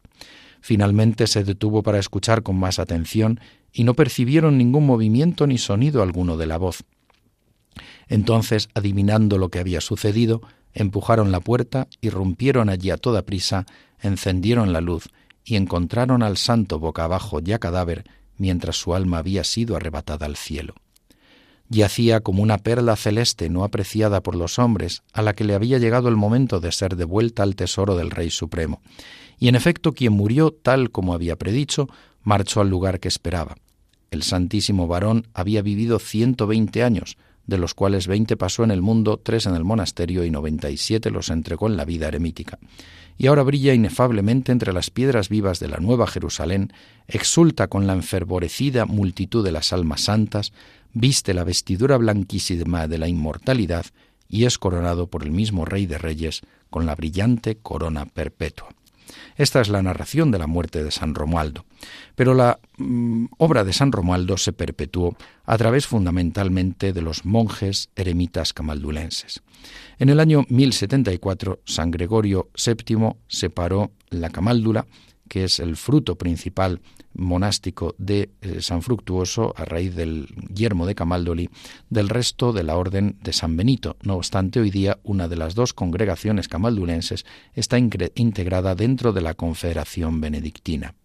Finalmente 0.62 1.28
se 1.28 1.44
detuvo 1.44 1.84
para 1.84 2.00
escuchar 2.00 2.42
con 2.42 2.58
más 2.58 2.80
atención 2.80 3.40
y 3.72 3.84
no 3.84 3.94
percibieron 3.94 4.58
ningún 4.58 4.86
movimiento 4.86 5.46
ni 5.46 5.58
sonido 5.58 6.02
alguno 6.02 6.38
de 6.38 6.48
la 6.48 6.58
voz. 6.58 6.84
Entonces, 8.08 8.70
adivinando 8.74 9.38
lo 9.38 9.50
que 9.50 9.60
había 9.60 9.82
sucedido, 9.82 10.42
empujaron 10.74 11.32
la 11.32 11.40
puerta, 11.40 11.88
irrumpieron 12.02 12.70
allí 12.70 12.90
a 12.90 12.98
toda 12.98 13.24
prisa, 13.24 13.66
encendieron 14.00 14.74
la 14.74 14.82
luz 14.82 15.10
y 15.46 15.56
encontraron 15.56 16.24
al 16.24 16.36
santo 16.36 16.80
boca 16.80 17.06
abajo 17.06 17.40
ya 17.40 17.60
cadáver, 17.60 18.04
mientras 18.38 18.76
su 18.76 18.94
alma 18.94 19.20
había 19.20 19.46
sido 19.46 19.78
arrebatada 19.78 20.26
al 20.26 20.36
cielo 20.36 20.76
yacía 21.70 22.20
como 22.22 22.44
una 22.44 22.58
perla 22.58 22.96
celeste 22.96 23.50
no 23.50 23.64
apreciada 23.64 24.22
por 24.22 24.36
los 24.36 24.60
hombres, 24.60 25.04
a 25.14 25.22
la 25.22 25.34
que 25.34 25.44
le 25.44 25.56
había 25.56 25.78
llegado 25.78 26.10
el 26.10 26.16
momento 26.16 26.60
de 26.60 26.72
ser 26.72 26.96
devuelta 26.96 27.44
al 27.44 27.56
tesoro 27.56 27.96
del 27.96 28.12
Rey 28.12 28.30
Supremo. 28.30 28.82
Y 29.40 29.48
en 29.48 29.56
efecto, 29.56 29.94
quien 29.94 30.14
murió 30.14 30.52
tal 30.52 30.92
como 30.92 31.14
había 31.14 31.36
predicho, 31.36 31.90
marchó 32.24 32.62
al 32.62 32.70
lugar 32.70 33.00
que 33.00 33.08
esperaba. 33.08 33.56
El 34.12 34.24
santísimo 34.24 34.88
varón 34.88 35.28
había 35.34 35.62
vivido 35.62 36.00
ciento 36.00 36.48
veinte 36.48 36.84
años, 36.84 37.18
de 37.48 37.58
los 37.58 37.74
cuales 37.74 38.08
veinte 38.08 38.38
pasó 38.38 38.64
en 38.64 38.72
el 38.72 38.82
mundo, 38.82 39.20
tres 39.22 39.46
en 39.46 39.56
el 39.56 39.64
monasterio 39.64 40.24
y 40.24 40.32
noventa 40.32 40.70
y 40.70 40.78
siete 40.78 41.12
los 41.12 41.30
entregó 41.30 41.68
en 41.68 41.78
la 41.78 41.86
vida 41.86 42.08
eremítica. 42.08 42.58
Y 43.18 43.28
ahora 43.28 43.44
brilla 43.44 43.74
inefablemente 43.74 44.52
entre 44.52 44.74
las 44.74 44.90
piedras 44.90 45.30
vivas 45.30 45.60
de 45.60 45.70
la 45.70 45.78
Nueva 45.78 46.08
Jerusalén, 46.08 46.74
exulta 47.08 47.68
con 47.68 47.88
la 47.88 47.94
enfervorecida 47.94 48.86
multitud 48.86 49.44
de 49.44 49.52
las 49.52 49.72
almas 49.72 50.02
santas, 50.02 50.52
viste 50.94 51.34
la 51.34 51.44
vestidura 51.44 51.98
blanquísima 51.98 52.88
de 52.88 52.98
la 52.98 53.08
inmortalidad 53.08 53.86
y 54.28 54.46
es 54.46 54.58
coronado 54.58 55.08
por 55.08 55.24
el 55.24 55.32
mismo 55.32 55.66
Rey 55.66 55.86
de 55.86 55.98
Reyes 55.98 56.42
con 56.70 56.86
la 56.86 56.96
brillante 56.96 57.58
corona 57.58 58.06
perpetua. 58.06 58.70
Esta 59.36 59.62
es 59.62 59.70
la 59.70 59.82
narración 59.82 60.32
de 60.32 60.40
la 60.40 60.48
muerte 60.48 60.84
de 60.84 60.92
San 60.92 61.16
Romualdo. 61.16 61.66
Pero 62.16 62.34
la 62.34 62.60
mm, 62.78 63.26
obra 63.38 63.64
de 63.64 63.74
San 63.74 63.92
Romualdo 63.92 64.38
se 64.38 64.54
perpetuó 64.54 65.16
a 65.46 65.58
través 65.58 65.88
fundamentalmente 65.88 66.94
de 66.94 67.02
los 67.02 67.26
monjes 67.26 67.90
eremitas 67.96 68.54
camaldulenses. 68.54 69.42
En 70.00 70.10
el 70.10 70.20
año 70.20 70.46
1074, 70.50 71.62
San 71.66 71.92
Gregorio 71.92 72.50
VII 72.56 73.16
separó 73.28 73.92
la 74.10 74.30
camáldula, 74.30 74.86
que 75.28 75.44
es 75.46 75.60
el 75.60 75.76
fruto 75.76 76.18
principal 76.18 76.82
monástico 77.14 77.96
de 77.98 78.30
eh, 78.42 78.62
San 78.62 78.82
Fructuoso 78.82 79.54
a 79.58 79.66
raíz 79.66 79.96
del 79.96 80.28
yermo 80.54 80.86
de 80.86 80.96
Camaldoli 80.96 81.50
del 81.90 82.10
resto 82.10 82.54
de 82.54 82.64
la 82.64 82.78
orden 82.78 83.18
de 83.22 83.34
San 83.34 83.58
Benito. 83.58 83.98
No 84.04 84.16
obstante, 84.16 84.60
hoy 84.60 84.70
día 84.70 85.00
una 85.04 85.28
de 85.28 85.38
las 85.38 85.56
dos 85.56 85.74
congregaciones 85.74 86.48
camaldulenses 86.48 87.26
está 87.54 87.78
integrada 87.80 88.76
dentro 88.76 89.14
de 89.14 89.22
la 89.22 89.34
Confederación 89.34 90.22
Benedictina. 90.22 90.96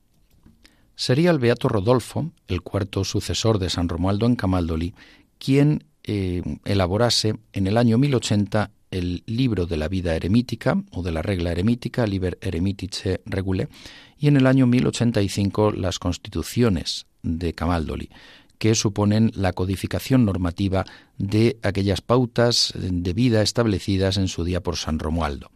Sería 0.97 1.31
el 1.31 1.39
beato 1.39 1.69
Rodolfo, 1.69 2.31
el 2.47 2.61
cuarto 2.61 3.05
sucesor 3.05 3.59
de 3.59 3.71
San 3.71 3.89
Romualdo 3.89 4.27
en 4.27 4.37
Camaldoli, 4.37 4.95
quien 5.39 5.85
eh, 6.05 6.43
elaborase 6.65 7.37
en 7.53 7.67
el 7.67 7.79
año 7.79 7.97
1080 7.97 8.71
el 8.91 9.23
libro 9.27 9.67
de 9.67 9.77
la 9.77 9.89
vida 9.89 10.15
eremítica 10.15 10.83
o 10.91 11.03
de 11.03 11.13
la 11.13 11.23
regla 11.23 11.53
eremítica, 11.53 12.07
Liber 12.07 12.39
Eremitice 12.41 13.21
Regule, 13.25 13.69
y 14.19 14.29
en 14.29 14.37
el 14.37 14.47
año 14.47 14.67
1085 14.67 15.73
las 15.73 15.99
constituciones 15.99 17.07
de 17.23 17.53
Camaldoli, 17.53 18.11
que 18.59 18.75
suponen 18.75 19.33
la 19.35 19.53
codificación 19.53 20.25
normativa 20.25 20.85
de 21.17 21.59
aquellas 21.63 22.03
pautas 22.03 22.75
de 22.77 23.13
vida 23.15 23.43
establecidas 23.43 24.19
en 24.19 24.29
su 24.29 24.45
día 24.45 24.63
por 24.63 24.77
San 24.77 24.99
Romualdo. 24.99 25.51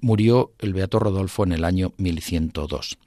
Murió 0.00 0.52
el 0.58 0.74
Beato 0.74 0.98
Rodolfo 0.98 1.44
en 1.44 1.52
el 1.52 1.64
año 1.64 1.94
1102. 1.96 2.98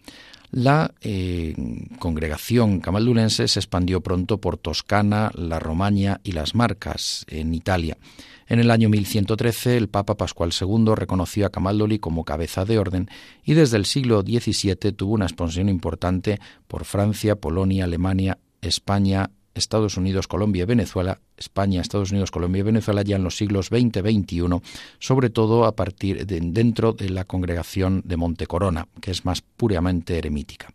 La 0.51 0.93
eh, 1.01 1.55
congregación 1.99 2.79
camaldulense 2.79 3.47
se 3.47 3.59
expandió 3.59 4.01
pronto 4.01 4.39
por 4.39 4.57
Toscana, 4.57 5.31
la 5.35 5.59
Romaña 5.59 6.21
y 6.23 6.31
las 6.31 6.55
Marcas, 6.55 7.25
en 7.27 7.53
Italia. 7.53 7.97
En 8.47 8.59
el 8.59 8.71
año 8.71 8.87
1113 8.87 9.75
el 9.75 9.89
Papa 9.89 10.15
Pascual 10.15 10.53
II 10.59 10.93
reconoció 10.95 11.45
a 11.45 11.49
Camaldoli 11.49 11.99
como 11.99 12.23
cabeza 12.23 12.63
de 12.63 12.79
orden 12.79 13.09
y 13.43 13.55
desde 13.55 13.75
el 13.75 13.85
siglo 13.85 14.21
XVII 14.21 14.93
tuvo 14.93 15.15
una 15.15 15.25
expansión 15.25 15.67
importante 15.67 16.39
por 16.67 16.85
Francia, 16.85 17.35
Polonia, 17.35 17.83
Alemania, 17.83 18.37
España, 18.61 19.31
Estados 19.57 19.97
Unidos, 19.97 20.27
Colombia 20.27 20.63
y 20.63 20.65
Venezuela, 20.65 21.19
España, 21.37 21.81
Estados 21.81 22.11
Unidos, 22.11 22.31
Colombia 22.31 22.59
y 22.59 22.63
Venezuela 22.63 23.01
ya 23.01 23.15
en 23.15 23.23
los 23.23 23.37
siglos 23.37 23.67
XX, 23.67 23.99
XXI, 23.99 24.61
sobre 24.99 25.29
todo 25.29 25.65
a 25.65 25.75
partir 25.75 26.25
de, 26.25 26.39
dentro 26.41 26.93
de 26.93 27.09
la 27.09 27.25
congregación 27.25 28.01
de 28.05 28.17
Montecorona, 28.17 28.87
que 29.01 29.11
es 29.11 29.25
más 29.25 29.41
puramente 29.41 30.17
eremítica. 30.17 30.69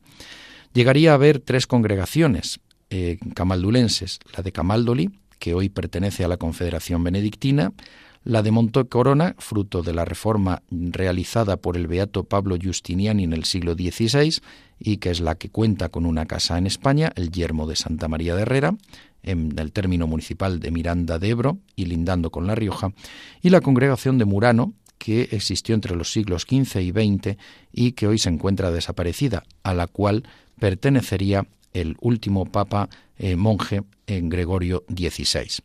Llegaría 0.73 1.13
a 1.13 1.15
haber 1.15 1.39
tres 1.41 1.67
congregaciones 1.67 2.61
eh, 2.91 3.19
camaldulenses, 3.35 4.21
la 4.37 4.43
de 4.43 4.53
Camaldoli, 4.53 5.11
que 5.39 5.55
hoy 5.55 5.69
pertenece 5.69 6.25
a 6.25 6.29
la 6.29 6.37
Confederación 6.37 7.03
Benedictina, 7.03 7.73
la 8.25 8.43
de 8.43 8.51
Montecorona, 8.51 9.35
fruto 9.39 9.83
de 9.83 9.93
la 9.93 10.05
reforma 10.05 10.63
realizada 10.71 11.57
por 11.57 11.77
el 11.77 11.87
beato 11.87 12.25
Pablo 12.25 12.57
Justiniani 12.63 13.25
en 13.25 13.33
el 13.33 13.45
siglo 13.45 13.75
XVI 13.75 14.41
y 14.79 14.99
que 14.99 15.11
es 15.11 15.21
la 15.21 15.37
que 15.37 15.49
cuenta 15.49 15.89
con 15.89 16.07
una 16.07 16.27
casa 16.27 16.59
en 16.59 16.67
España, 16.67 17.13
el 17.17 17.31
Yermo 17.31 17.67
de 17.67 17.77
Santa 17.77 18.09
María 18.09 18.35
de 18.35 18.43
Herrera, 18.43 18.77
en 19.23 19.57
el 19.59 19.73
término 19.73 20.07
municipal 20.07 20.61
de 20.61 20.71
Miranda 20.71 21.19
de 21.19 21.29
Ebro 21.29 21.59
y 21.77 21.87
lindando 21.87 22.31
con 22.31 22.47
La 22.47 22.55
Rioja, 22.55 22.93
y 23.41 23.51
la 23.51 23.61
congregación 23.61 24.19
de 24.19 24.25
Murano, 24.25 24.73
que 24.99 25.29
existió 25.33 25.75
entre 25.75 25.97
los 25.97 26.13
siglos 26.13 26.43
XV 26.43 26.81
y 26.81 26.91
XX 26.91 27.37
y 27.73 27.93
que 27.93 28.07
hoy 28.07 28.19
se 28.19 28.29
encuentra 28.29 28.71
desaparecida, 28.71 29.43
a 29.65 29.75
la 29.75 29.89
cual 29.89 30.23
pertenecería 30.61 31.47
el 31.73 31.97
último 32.01 32.47
papa 32.47 32.89
eh, 33.19 33.35
monje 33.35 33.83
en 34.07 34.29
Gregorio 34.29 34.85
XVI. 34.89 35.63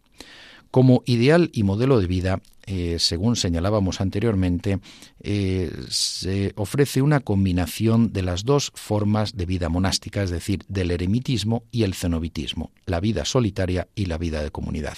Como 0.72 1.04
ideal 1.06 1.50
y 1.54 1.64
modelo 1.64 2.00
de 2.00 2.08
vida, 2.08 2.42
eh, 2.66 2.98
según 3.00 3.36
señalábamos 3.36 4.02
anteriormente, 4.02 4.80
eh, 5.22 5.72
se 5.90 6.52
ofrece 6.56 7.02
una 7.02 7.22
combinación 7.22 8.12
de 8.12 8.24
las 8.24 8.44
dos 8.44 8.72
formas 8.76 9.38
de 9.38 9.46
vida 9.46 9.70
monástica, 9.70 10.22
es 10.24 10.30
decir, 10.30 10.66
del 10.68 10.92
eremitismo 10.92 11.64
y 11.72 11.84
el 11.84 11.94
cenobitismo, 11.94 12.72
la 12.86 13.00
vida 13.00 13.24
solitaria 13.24 13.88
y 13.96 14.06
la 14.06 14.18
vida 14.18 14.44
de 14.44 14.52
comunidad. 14.52 14.98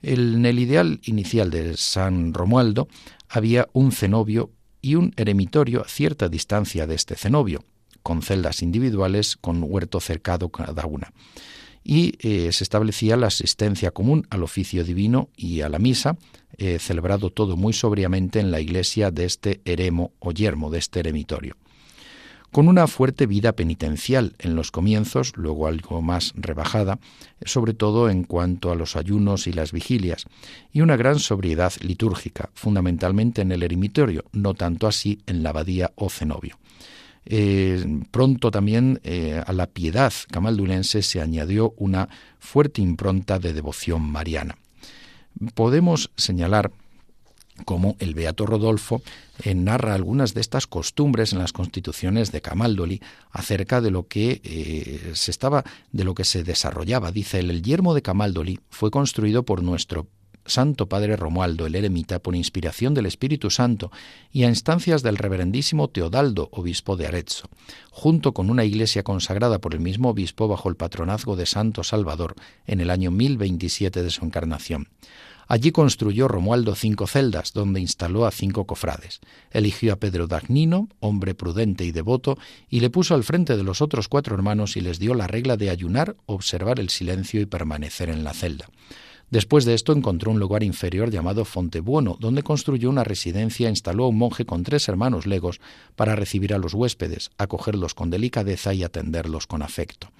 En 0.00 0.46
el 0.46 0.58
ideal 0.58 1.00
inicial 1.04 1.50
de 1.50 1.76
San 1.76 2.32
Romualdo 2.32 2.88
había 3.28 3.68
un 3.72 3.92
cenobio 3.92 4.52
y 4.80 4.94
un 4.94 5.12
eremitorio 5.16 5.82
a 5.82 5.88
cierta 5.88 6.28
distancia 6.28 6.86
de 6.86 6.94
este 6.94 7.16
cenobio, 7.16 7.64
con 8.02 8.22
celdas 8.22 8.62
individuales 8.62 9.36
con 9.36 9.62
huerto 9.62 10.00
cercado 10.00 10.48
cada 10.50 10.86
una 10.86 11.12
y 11.88 12.18
eh, 12.20 12.52
se 12.52 12.64
establecía 12.64 13.16
la 13.16 13.28
asistencia 13.28 13.92
común 13.92 14.26
al 14.28 14.42
oficio 14.42 14.84
divino 14.84 15.30
y 15.34 15.62
a 15.62 15.70
la 15.70 15.78
misa, 15.78 16.18
eh, 16.58 16.78
celebrado 16.78 17.30
todo 17.30 17.56
muy 17.56 17.72
sobriamente 17.72 18.40
en 18.40 18.50
la 18.50 18.60
iglesia 18.60 19.10
de 19.10 19.24
este 19.24 19.62
eremo 19.64 20.12
o 20.18 20.30
yermo, 20.32 20.68
de 20.70 20.80
este 20.80 21.00
eremitorio. 21.00 21.56
Con 22.52 22.68
una 22.68 22.86
fuerte 22.88 23.24
vida 23.24 23.52
penitencial 23.52 24.34
en 24.38 24.54
los 24.54 24.70
comienzos, 24.70 25.32
luego 25.36 25.66
algo 25.66 26.02
más 26.02 26.34
rebajada, 26.36 26.98
sobre 27.46 27.72
todo 27.72 28.10
en 28.10 28.24
cuanto 28.24 28.70
a 28.70 28.74
los 28.74 28.94
ayunos 28.94 29.46
y 29.46 29.54
las 29.54 29.72
vigilias, 29.72 30.26
y 30.70 30.82
una 30.82 30.96
gran 30.96 31.18
sobriedad 31.18 31.72
litúrgica, 31.80 32.50
fundamentalmente 32.52 33.40
en 33.40 33.50
el 33.50 33.62
eremitorio, 33.62 34.26
no 34.32 34.52
tanto 34.52 34.86
así 34.86 35.20
en 35.26 35.42
la 35.42 35.50
abadía 35.50 35.92
o 35.94 36.10
cenobio. 36.10 36.58
Eh, 37.30 37.84
pronto 38.10 38.50
también 38.50 39.00
eh, 39.04 39.42
a 39.46 39.52
la 39.52 39.66
piedad 39.66 40.14
camaldulense 40.30 41.02
se 41.02 41.20
añadió 41.20 41.74
una 41.76 42.08
fuerte 42.38 42.80
impronta 42.80 43.38
de 43.38 43.52
devoción 43.52 44.00
mariana. 44.00 44.56
Podemos 45.54 46.10
señalar 46.16 46.72
cómo 47.66 47.96
el 47.98 48.14
Beato 48.14 48.46
Rodolfo 48.46 49.02
eh, 49.42 49.54
narra 49.54 49.92
algunas 49.92 50.32
de 50.32 50.40
estas 50.40 50.66
costumbres 50.66 51.34
en 51.34 51.40
las 51.40 51.52
constituciones 51.52 52.32
de 52.32 52.40
Camaldoli 52.40 53.02
acerca 53.30 53.82
de 53.82 53.90
lo 53.90 54.06
que 54.06 55.10
se 55.12 55.30
estaba, 55.30 55.64
de 55.92 56.04
lo 56.04 56.14
que 56.14 56.24
se 56.24 56.44
desarrollaba. 56.44 57.12
Dice 57.12 57.40
él, 57.40 57.50
el 57.50 57.62
yermo 57.62 57.92
de 57.92 58.00
Camaldoli 58.00 58.58
fue 58.70 58.90
construido 58.90 59.42
por 59.42 59.62
nuestro 59.62 60.06
Santo 60.48 60.88
Padre 60.88 61.16
Romualdo 61.16 61.66
el 61.66 61.74
eremita 61.74 62.18
por 62.18 62.34
inspiración 62.34 62.94
del 62.94 63.06
Espíritu 63.06 63.50
Santo 63.50 63.92
y 64.32 64.44
a 64.44 64.48
instancias 64.48 65.02
del 65.02 65.16
reverendísimo 65.16 65.88
Teodaldo, 65.88 66.48
obispo 66.52 66.96
de 66.96 67.06
Arezzo, 67.06 67.48
junto 67.90 68.34
con 68.34 68.50
una 68.50 68.64
iglesia 68.64 69.02
consagrada 69.02 69.60
por 69.60 69.74
el 69.74 69.80
mismo 69.80 70.10
obispo 70.10 70.48
bajo 70.48 70.68
el 70.68 70.76
patronazgo 70.76 71.36
de 71.36 71.46
Santo 71.46 71.84
Salvador 71.84 72.34
en 72.66 72.80
el 72.80 72.90
año 72.90 73.10
1027 73.10 74.02
de 74.02 74.10
su 74.10 74.24
encarnación. 74.24 74.88
Allí 75.50 75.72
construyó 75.72 76.28
Romualdo 76.28 76.74
cinco 76.74 77.06
celdas, 77.06 77.54
donde 77.54 77.80
instaló 77.80 78.26
a 78.26 78.30
cinco 78.30 78.66
cofrades. 78.66 79.20
Eligió 79.50 79.94
a 79.94 79.96
Pedro 79.96 80.26
Dagnino, 80.26 80.90
hombre 81.00 81.34
prudente 81.34 81.84
y 81.84 81.90
devoto, 81.90 82.36
y 82.68 82.80
le 82.80 82.90
puso 82.90 83.14
al 83.14 83.24
frente 83.24 83.56
de 83.56 83.62
los 83.62 83.80
otros 83.80 84.08
cuatro 84.08 84.34
hermanos 84.34 84.76
y 84.76 84.82
les 84.82 84.98
dio 84.98 85.14
la 85.14 85.26
regla 85.26 85.56
de 85.56 85.70
ayunar, 85.70 86.16
observar 86.26 86.78
el 86.78 86.90
silencio 86.90 87.40
y 87.40 87.46
permanecer 87.46 88.10
en 88.10 88.24
la 88.24 88.34
celda. 88.34 88.68
Después 89.30 89.66
de 89.66 89.74
esto 89.74 89.92
encontró 89.92 90.30
un 90.30 90.40
lugar 90.40 90.62
inferior 90.62 91.10
llamado 91.10 91.44
Fontebuono, 91.44 92.16
donde 92.18 92.42
construyó 92.42 92.88
una 92.88 93.04
residencia 93.04 93.66
e 93.66 93.70
instaló 93.70 94.04
a 94.04 94.08
un 94.08 94.16
monje 94.16 94.46
con 94.46 94.62
tres 94.62 94.88
hermanos 94.88 95.26
legos 95.26 95.60
para 95.96 96.16
recibir 96.16 96.54
a 96.54 96.58
los 96.58 96.72
huéspedes, 96.72 97.30
acogerlos 97.36 97.92
con 97.92 98.08
delicadeza 98.08 98.72
y 98.72 98.84
atenderlos 98.84 99.46
con 99.46 99.62
afecto. 99.62 100.10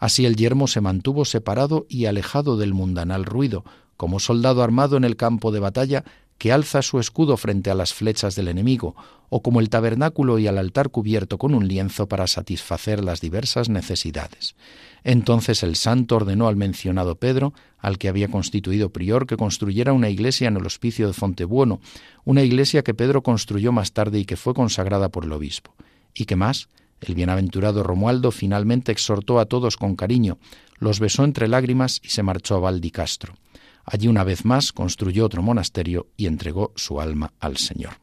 Así 0.00 0.26
el 0.26 0.34
yermo 0.34 0.66
se 0.66 0.80
mantuvo 0.80 1.24
separado 1.24 1.86
y 1.88 2.06
alejado 2.06 2.56
del 2.56 2.74
mundanal 2.74 3.24
ruido, 3.24 3.64
como 3.96 4.18
soldado 4.18 4.62
armado 4.62 4.96
en 4.96 5.04
el 5.04 5.16
campo 5.16 5.52
de 5.52 5.60
batalla 5.60 6.04
que 6.38 6.52
alza 6.52 6.82
su 6.82 7.00
escudo 7.00 7.36
frente 7.36 7.70
a 7.70 7.74
las 7.74 7.92
flechas 7.92 8.36
del 8.36 8.48
enemigo, 8.48 8.94
o 9.28 9.42
como 9.42 9.60
el 9.60 9.68
tabernáculo 9.68 10.38
y 10.38 10.46
el 10.46 10.56
altar 10.56 10.90
cubierto 10.90 11.36
con 11.36 11.54
un 11.54 11.68
lienzo 11.68 12.08
para 12.08 12.26
satisfacer 12.26 13.04
las 13.04 13.20
diversas 13.20 13.68
necesidades. 13.68 14.54
Entonces 15.04 15.62
el 15.62 15.76
santo 15.76 16.16
ordenó 16.16 16.48
al 16.48 16.56
mencionado 16.56 17.16
Pedro, 17.16 17.52
al 17.78 17.98
que 17.98 18.08
había 18.08 18.28
constituido 18.28 18.90
prior, 18.90 19.26
que 19.26 19.36
construyera 19.36 19.92
una 19.92 20.08
iglesia 20.08 20.48
en 20.48 20.56
el 20.56 20.66
hospicio 20.66 21.06
de 21.06 21.12
Fontebuono, 21.12 21.80
una 22.24 22.42
iglesia 22.42 22.82
que 22.82 22.94
Pedro 22.94 23.22
construyó 23.22 23.72
más 23.72 23.92
tarde 23.92 24.18
y 24.18 24.24
que 24.24 24.36
fue 24.36 24.54
consagrada 24.54 25.08
por 25.08 25.24
el 25.24 25.32
obispo. 25.32 25.74
¿Y 26.14 26.24
qué 26.24 26.36
más? 26.36 26.68
El 27.00 27.14
bienaventurado 27.14 27.82
Romualdo 27.82 28.30
finalmente 28.30 28.90
exhortó 28.90 29.38
a 29.38 29.46
todos 29.46 29.76
con 29.76 29.94
cariño, 29.94 30.38
los 30.78 31.00
besó 31.00 31.24
entre 31.24 31.48
lágrimas 31.48 32.00
y 32.02 32.08
se 32.08 32.22
marchó 32.22 32.56
a 32.56 32.60
Valdicastro. 32.60 33.34
Allí 33.90 34.08
una 34.08 34.24
vez 34.24 34.44
más 34.44 34.72
construyó 34.72 35.24
otro 35.24 35.42
monasterio 35.42 36.08
y 36.16 36.26
entregó 36.26 36.72
su 36.76 37.00
alma 37.00 37.32
al 37.40 37.56
Señor. 37.56 37.94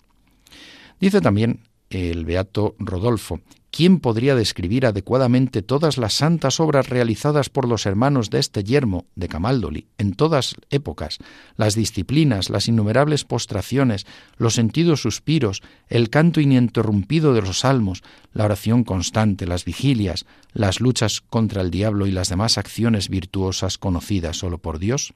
Dice 0.99 1.21
también 1.21 1.61
el 1.89 2.25
beato 2.25 2.75
Rodolfo 2.79 3.41
¿Quién 3.75 3.99
podría 3.99 4.35
describir 4.35 4.85
adecuadamente 4.85 5.61
todas 5.61 5.97
las 5.97 6.13
santas 6.13 6.61
obras 6.61 6.87
realizadas 6.87 7.49
por 7.49 7.67
los 7.67 7.85
hermanos 7.85 8.29
de 8.29 8.39
este 8.39 8.63
yermo 8.63 9.05
de 9.15 9.27
Camaldoli 9.27 9.87
en 9.97 10.13
todas 10.13 10.55
épocas, 10.69 11.17
las 11.57 11.75
disciplinas, 11.75 12.49
las 12.49 12.69
innumerables 12.69 13.25
postraciones, 13.25 14.05
los 14.37 14.53
sentidos 14.53 15.01
suspiros, 15.01 15.61
el 15.89 16.09
canto 16.09 16.39
ininterrumpido 16.39 17.33
de 17.33 17.41
los 17.41 17.59
salmos, 17.59 18.01
la 18.31 18.45
oración 18.45 18.85
constante, 18.85 19.45
las 19.45 19.65
vigilias, 19.65 20.25
las 20.53 20.79
luchas 20.79 21.19
contra 21.19 21.61
el 21.61 21.69
diablo 21.69 22.07
y 22.07 22.11
las 22.11 22.29
demás 22.29 22.57
acciones 22.57 23.09
virtuosas 23.09 23.77
conocidas 23.77 24.37
solo 24.37 24.57
por 24.57 24.79
Dios? 24.79 25.13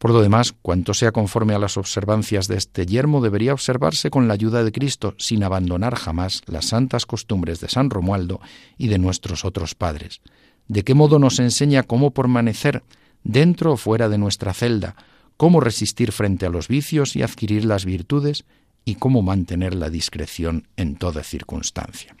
Por 0.00 0.12
lo 0.12 0.22
demás, 0.22 0.54
cuanto 0.62 0.94
sea 0.94 1.12
conforme 1.12 1.52
a 1.52 1.58
las 1.58 1.76
observancias 1.76 2.48
de 2.48 2.56
este 2.56 2.86
yermo 2.86 3.20
debería 3.20 3.52
observarse 3.52 4.08
con 4.08 4.28
la 4.28 4.32
ayuda 4.32 4.64
de 4.64 4.72
Cristo, 4.72 5.14
sin 5.18 5.44
abandonar 5.44 5.94
jamás 5.94 6.40
las 6.46 6.68
santas 6.68 7.04
costumbres 7.04 7.60
de 7.60 7.68
San 7.68 7.90
Romualdo 7.90 8.40
y 8.78 8.88
de 8.88 8.96
nuestros 8.96 9.44
otros 9.44 9.74
padres. 9.74 10.22
¿De 10.68 10.84
qué 10.84 10.94
modo 10.94 11.18
nos 11.18 11.38
enseña 11.38 11.82
cómo 11.82 12.12
permanecer 12.12 12.82
dentro 13.24 13.72
o 13.72 13.76
fuera 13.76 14.08
de 14.08 14.16
nuestra 14.16 14.54
celda, 14.54 14.96
cómo 15.36 15.60
resistir 15.60 16.12
frente 16.12 16.46
a 16.46 16.50
los 16.50 16.68
vicios 16.68 17.14
y 17.14 17.22
adquirir 17.22 17.66
las 17.66 17.84
virtudes, 17.84 18.46
y 18.86 18.94
cómo 18.94 19.20
mantener 19.20 19.74
la 19.74 19.90
discreción 19.90 20.66
en 20.78 20.96
toda 20.96 21.22
circunstancia? 21.22 22.16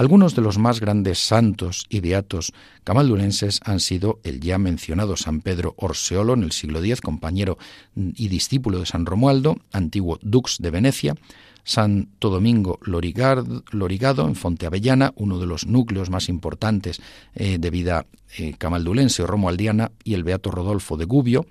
Algunos 0.00 0.34
de 0.34 0.40
los 0.40 0.56
más 0.56 0.80
grandes 0.80 1.18
santos 1.18 1.84
y 1.90 2.00
beatos 2.00 2.54
camaldulenses 2.84 3.60
han 3.66 3.80
sido 3.80 4.18
el 4.24 4.40
ya 4.40 4.56
mencionado 4.56 5.14
San 5.14 5.42
Pedro 5.42 5.74
Orseolo 5.76 6.32
en 6.32 6.42
el 6.42 6.52
siglo 6.52 6.82
X, 6.82 7.02
compañero 7.02 7.58
y 7.94 8.28
discípulo 8.28 8.78
de 8.78 8.86
San 8.86 9.04
Romualdo, 9.04 9.58
antiguo 9.72 10.18
dux 10.22 10.56
de 10.58 10.70
Venecia, 10.70 11.16
Santo 11.64 12.30
Domingo 12.30 12.78
Lorigado 12.82 14.26
en 14.26 14.36
Fonte 14.36 14.64
Avellana, 14.64 15.12
uno 15.16 15.38
de 15.38 15.46
los 15.46 15.66
núcleos 15.66 16.08
más 16.08 16.30
importantes 16.30 17.02
eh, 17.34 17.58
de 17.58 17.68
vida 17.68 18.06
eh, 18.38 18.54
camaldulense 18.56 19.22
o 19.22 19.26
romualdiana, 19.26 19.92
y 20.02 20.14
el 20.14 20.24
Beato 20.24 20.50
Rodolfo 20.50 20.96
de 20.96 21.04
Gubbio, 21.04 21.44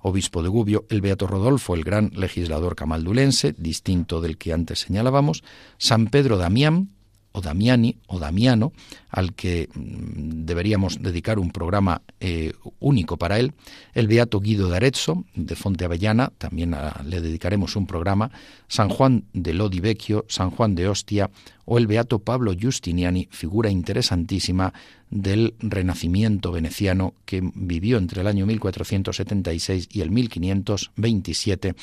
obispo 0.00 0.42
de 0.42 0.50
Gubbio, 0.50 0.84
el 0.90 1.00
Beato 1.00 1.26
Rodolfo, 1.26 1.74
el 1.74 1.84
gran 1.84 2.10
legislador 2.12 2.76
camaldulense, 2.76 3.54
distinto 3.56 4.20
del 4.20 4.36
que 4.36 4.52
antes 4.52 4.80
señalábamos, 4.80 5.42
San 5.78 6.08
Pedro 6.08 6.36
Damián, 6.36 6.90
o 7.34 7.40
Damiani 7.40 7.96
o 8.06 8.18
Damiano, 8.18 8.72
al 9.10 9.34
que 9.34 9.68
mm, 9.74 10.46
deberíamos 10.46 11.02
dedicar 11.02 11.38
un 11.38 11.50
programa 11.50 12.00
eh, 12.20 12.52
único 12.78 13.16
para 13.16 13.38
él, 13.40 13.52
el 13.92 14.06
Beato 14.06 14.38
Guido 14.38 14.68
de 14.68 14.76
Arezzo, 14.76 15.24
de 15.34 15.56
Fonte 15.56 15.84
Avellana, 15.84 16.32
también 16.38 16.76
le 17.04 17.20
dedicaremos 17.20 17.74
un 17.74 17.86
programa, 17.86 18.30
San 18.68 18.88
Juan 18.88 19.24
de 19.32 19.52
Lodi 19.52 19.80
Vecchio, 19.80 20.24
San 20.28 20.50
Juan 20.50 20.76
de 20.76 20.88
Ostia, 20.88 21.30
o 21.64 21.76
el 21.76 21.88
Beato 21.88 22.20
Pablo 22.20 22.52
Giustiniani, 22.52 23.28
figura 23.30 23.68
interesantísima 23.68 24.72
del 25.14 25.54
Renacimiento 25.60 26.50
veneciano 26.50 27.14
que 27.24 27.40
vivió 27.54 27.98
entre 27.98 28.20
el 28.20 28.26
año 28.26 28.46
1476 28.46 29.88
y 29.92 30.00
el 30.00 30.10
1527, 30.10 31.74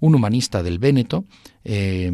un 0.00 0.14
humanista 0.14 0.62
del 0.62 0.78
Véneto, 0.78 1.26
eh, 1.64 2.10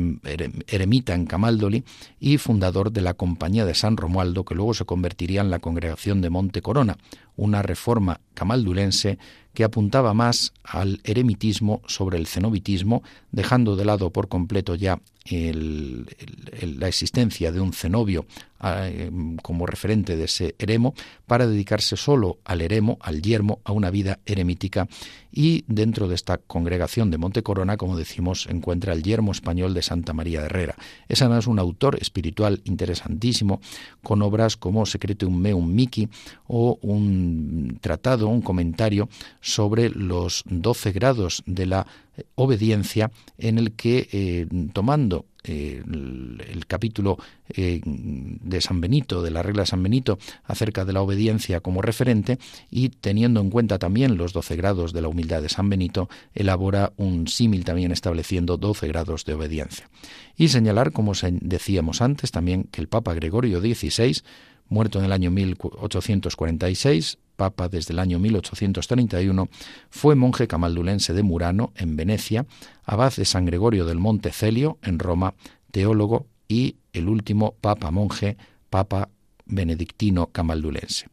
eremita 0.66 1.14
en 1.14 1.26
Camaldoli 1.26 1.84
y 2.18 2.38
fundador 2.38 2.90
de 2.90 3.02
la 3.02 3.14
Compañía 3.14 3.64
de 3.64 3.74
San 3.74 3.96
Romualdo, 3.96 4.44
que 4.44 4.56
luego 4.56 4.74
se 4.74 4.84
convertiría 4.84 5.42
en 5.42 5.50
la 5.50 5.60
Congregación 5.60 6.20
de 6.20 6.30
Monte 6.30 6.60
Corona, 6.60 6.98
una 7.36 7.62
reforma 7.62 8.20
camaldulense 8.34 9.18
que 9.54 9.62
apuntaba 9.62 10.12
más 10.12 10.52
al 10.64 11.00
eremitismo 11.04 11.82
sobre 11.86 12.18
el 12.18 12.26
cenobitismo, 12.26 13.04
dejando 13.30 13.76
de 13.76 13.84
lado 13.84 14.10
por 14.10 14.26
completo 14.26 14.74
ya 14.74 15.00
la 15.30 16.86
existencia 16.86 17.50
de 17.50 17.58
un 17.58 17.72
cenobio 17.72 18.26
ah, 18.60 18.88
em, 18.88 19.38
como 19.38 19.64
referente 19.64 20.16
de 20.16 20.24
ese 20.24 20.54
eremo 20.58 20.94
para 21.26 21.46
dedicarse 21.46 21.96
solo 21.96 22.38
al 22.44 22.60
eremo, 22.60 22.98
al 23.00 23.22
yermo, 23.22 23.60
a 23.64 23.72
una 23.72 23.90
vida 23.90 24.18
eremítica 24.26 24.86
y 25.32 25.64
dentro 25.66 26.08
de 26.08 26.14
esta 26.14 26.36
congregación 26.36 27.10
de 27.10 27.16
Montecorona, 27.16 27.78
como 27.78 27.96
decimos, 27.96 28.46
encuentra 28.50 28.92
el 28.92 29.02
yermo 29.02 29.32
español 29.32 29.72
de 29.72 29.80
Santa 29.80 30.12
María 30.12 30.40
de 30.40 30.46
Herrera. 30.46 30.76
Es 31.08 31.22
además 31.22 31.46
un 31.46 31.58
autor 31.58 31.96
espiritual 32.00 32.60
interesantísimo 32.64 33.60
con 34.02 34.20
obras 34.20 34.58
como 34.58 34.84
Secretum 34.84 35.34
Meum 35.34 35.74
Miki 35.74 36.08
o 36.46 36.78
un 36.82 37.78
tratado, 37.80 38.28
un 38.28 38.42
comentario 38.42 39.08
sobre 39.40 39.88
los 39.88 40.44
doce 40.46 40.92
grados 40.92 41.42
de 41.46 41.66
la 41.66 41.86
obediencia 42.34 43.10
en 43.38 43.58
el 43.58 43.72
que, 43.72 44.08
eh, 44.12 44.46
tomando 44.72 45.26
eh, 45.46 45.82
el, 45.84 46.64
capítulo 46.66 47.18
eh, 47.50 47.80
de 47.84 48.60
San 48.62 48.80
Benito, 48.80 49.22
de 49.22 49.30
la 49.30 49.42
regla 49.42 49.62
de 49.62 49.66
San 49.66 49.82
Benito, 49.82 50.18
acerca 50.44 50.86
de 50.86 50.94
la 50.94 51.02
obediencia 51.02 51.60
como 51.60 51.82
referente 51.82 52.38
y 52.70 52.88
teniendo 52.88 53.40
en 53.40 53.50
cuenta 53.50 53.78
también 53.78 54.16
los 54.16 54.32
doce 54.32 54.56
grados 54.56 54.94
de 54.94 55.02
la 55.02 55.08
humildad 55.08 55.42
de 55.42 55.50
San 55.50 55.68
Benito, 55.68 56.08
elabora 56.34 56.92
un 56.96 57.28
símil 57.28 57.64
también 57.64 57.92
estableciendo 57.92 58.56
doce 58.56 58.88
grados 58.88 59.26
de 59.26 59.34
obediencia. 59.34 59.90
Y 60.36 60.48
señalar, 60.48 60.92
como 60.92 61.12
decíamos 61.30 62.00
antes, 62.00 62.30
también 62.30 62.64
que 62.64 62.80
el 62.80 62.88
Papa 62.88 63.12
Gregorio 63.12 63.60
XVI, 63.60 64.22
muerto 64.68 64.98
en 64.98 65.04
el 65.04 65.12
año 65.12 65.30
1846, 65.30 67.18
papa 67.36 67.68
desde 67.68 67.92
el 67.92 67.98
año 67.98 68.18
1831, 68.18 69.48
fue 69.90 70.14
monje 70.14 70.46
camaldulense 70.46 71.12
de 71.12 71.22
Murano, 71.22 71.72
en 71.76 71.96
Venecia, 71.96 72.46
abad 72.84 73.14
de 73.14 73.24
San 73.24 73.46
Gregorio 73.46 73.84
del 73.84 73.98
Monte 73.98 74.30
Celio, 74.30 74.78
en 74.82 74.98
Roma, 74.98 75.34
teólogo 75.70 76.26
y 76.48 76.76
el 76.92 77.08
último 77.08 77.54
papa 77.60 77.90
monje, 77.90 78.36
papa 78.70 79.08
benedictino 79.46 80.28
camaldulense. 80.28 81.08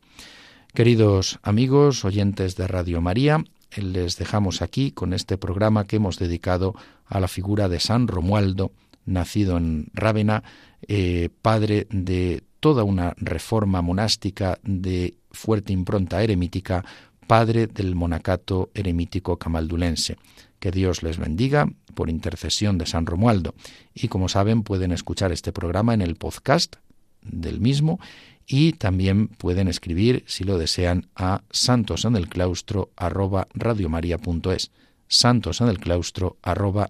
Queridos 0.74 1.40
amigos, 1.44 2.06
oyentes 2.06 2.56
de 2.56 2.68
Radio 2.68 3.02
María, 3.02 3.44
les 3.76 4.18
dejamos 4.18 4.62
aquí 4.62 4.92
con 4.92 5.14
este 5.14 5.38
programa 5.38 5.86
que 5.86 5.98
hemos 5.98 6.18
dedicado 6.18 6.76
a 7.06 7.20
la 7.20 7.28
figura 7.28 7.70
de 7.70 7.80
San 7.80 8.08
Romualdo, 8.08 8.72
nacido 9.06 9.58
en 9.58 9.88
Rávena, 9.94 10.44
eh, 10.88 11.30
padre 11.42 11.88
de 11.90 12.44
toda 12.60 12.84
una 12.84 13.14
reforma 13.18 13.82
monástica 13.82 14.60
de 14.64 15.16
fuerte 15.32 15.74
impronta 15.74 16.24
eremítica, 16.24 16.84
padre 17.28 17.68
del 17.68 17.96
monacato 17.96 18.70
eremítico 18.74 19.38
camaldulense. 19.38 20.18
Que 20.60 20.72
Dios 20.72 21.02
les 21.02 21.18
bendiga 21.18 21.68
por 21.96 22.10
intercesión 22.10 22.78
de 22.78 22.86
San 22.86 23.06
Romualdo. 23.06 23.56
Y 23.94 24.08
como 24.08 24.30
saben, 24.30 24.64
pueden 24.64 24.92
escuchar 24.92 25.32
este 25.32 25.52
programa 25.52 25.94
en 25.94 26.02
el 26.02 26.16
podcast 26.16 26.76
del 27.22 27.60
mismo 27.60 28.00
y 28.48 28.74
también 28.74 29.28
pueden 29.28 29.68
escribir, 29.68 30.24
si 30.28 30.44
lo 30.44 30.58
desean, 30.58 31.08
a 31.16 31.44
santosenelclaustro 31.52 32.92
arroba 32.96 33.48
Santos 35.08 35.60
en 35.60 35.68
el 35.68 35.80
claustro 35.80 36.38
arroba 36.42 36.90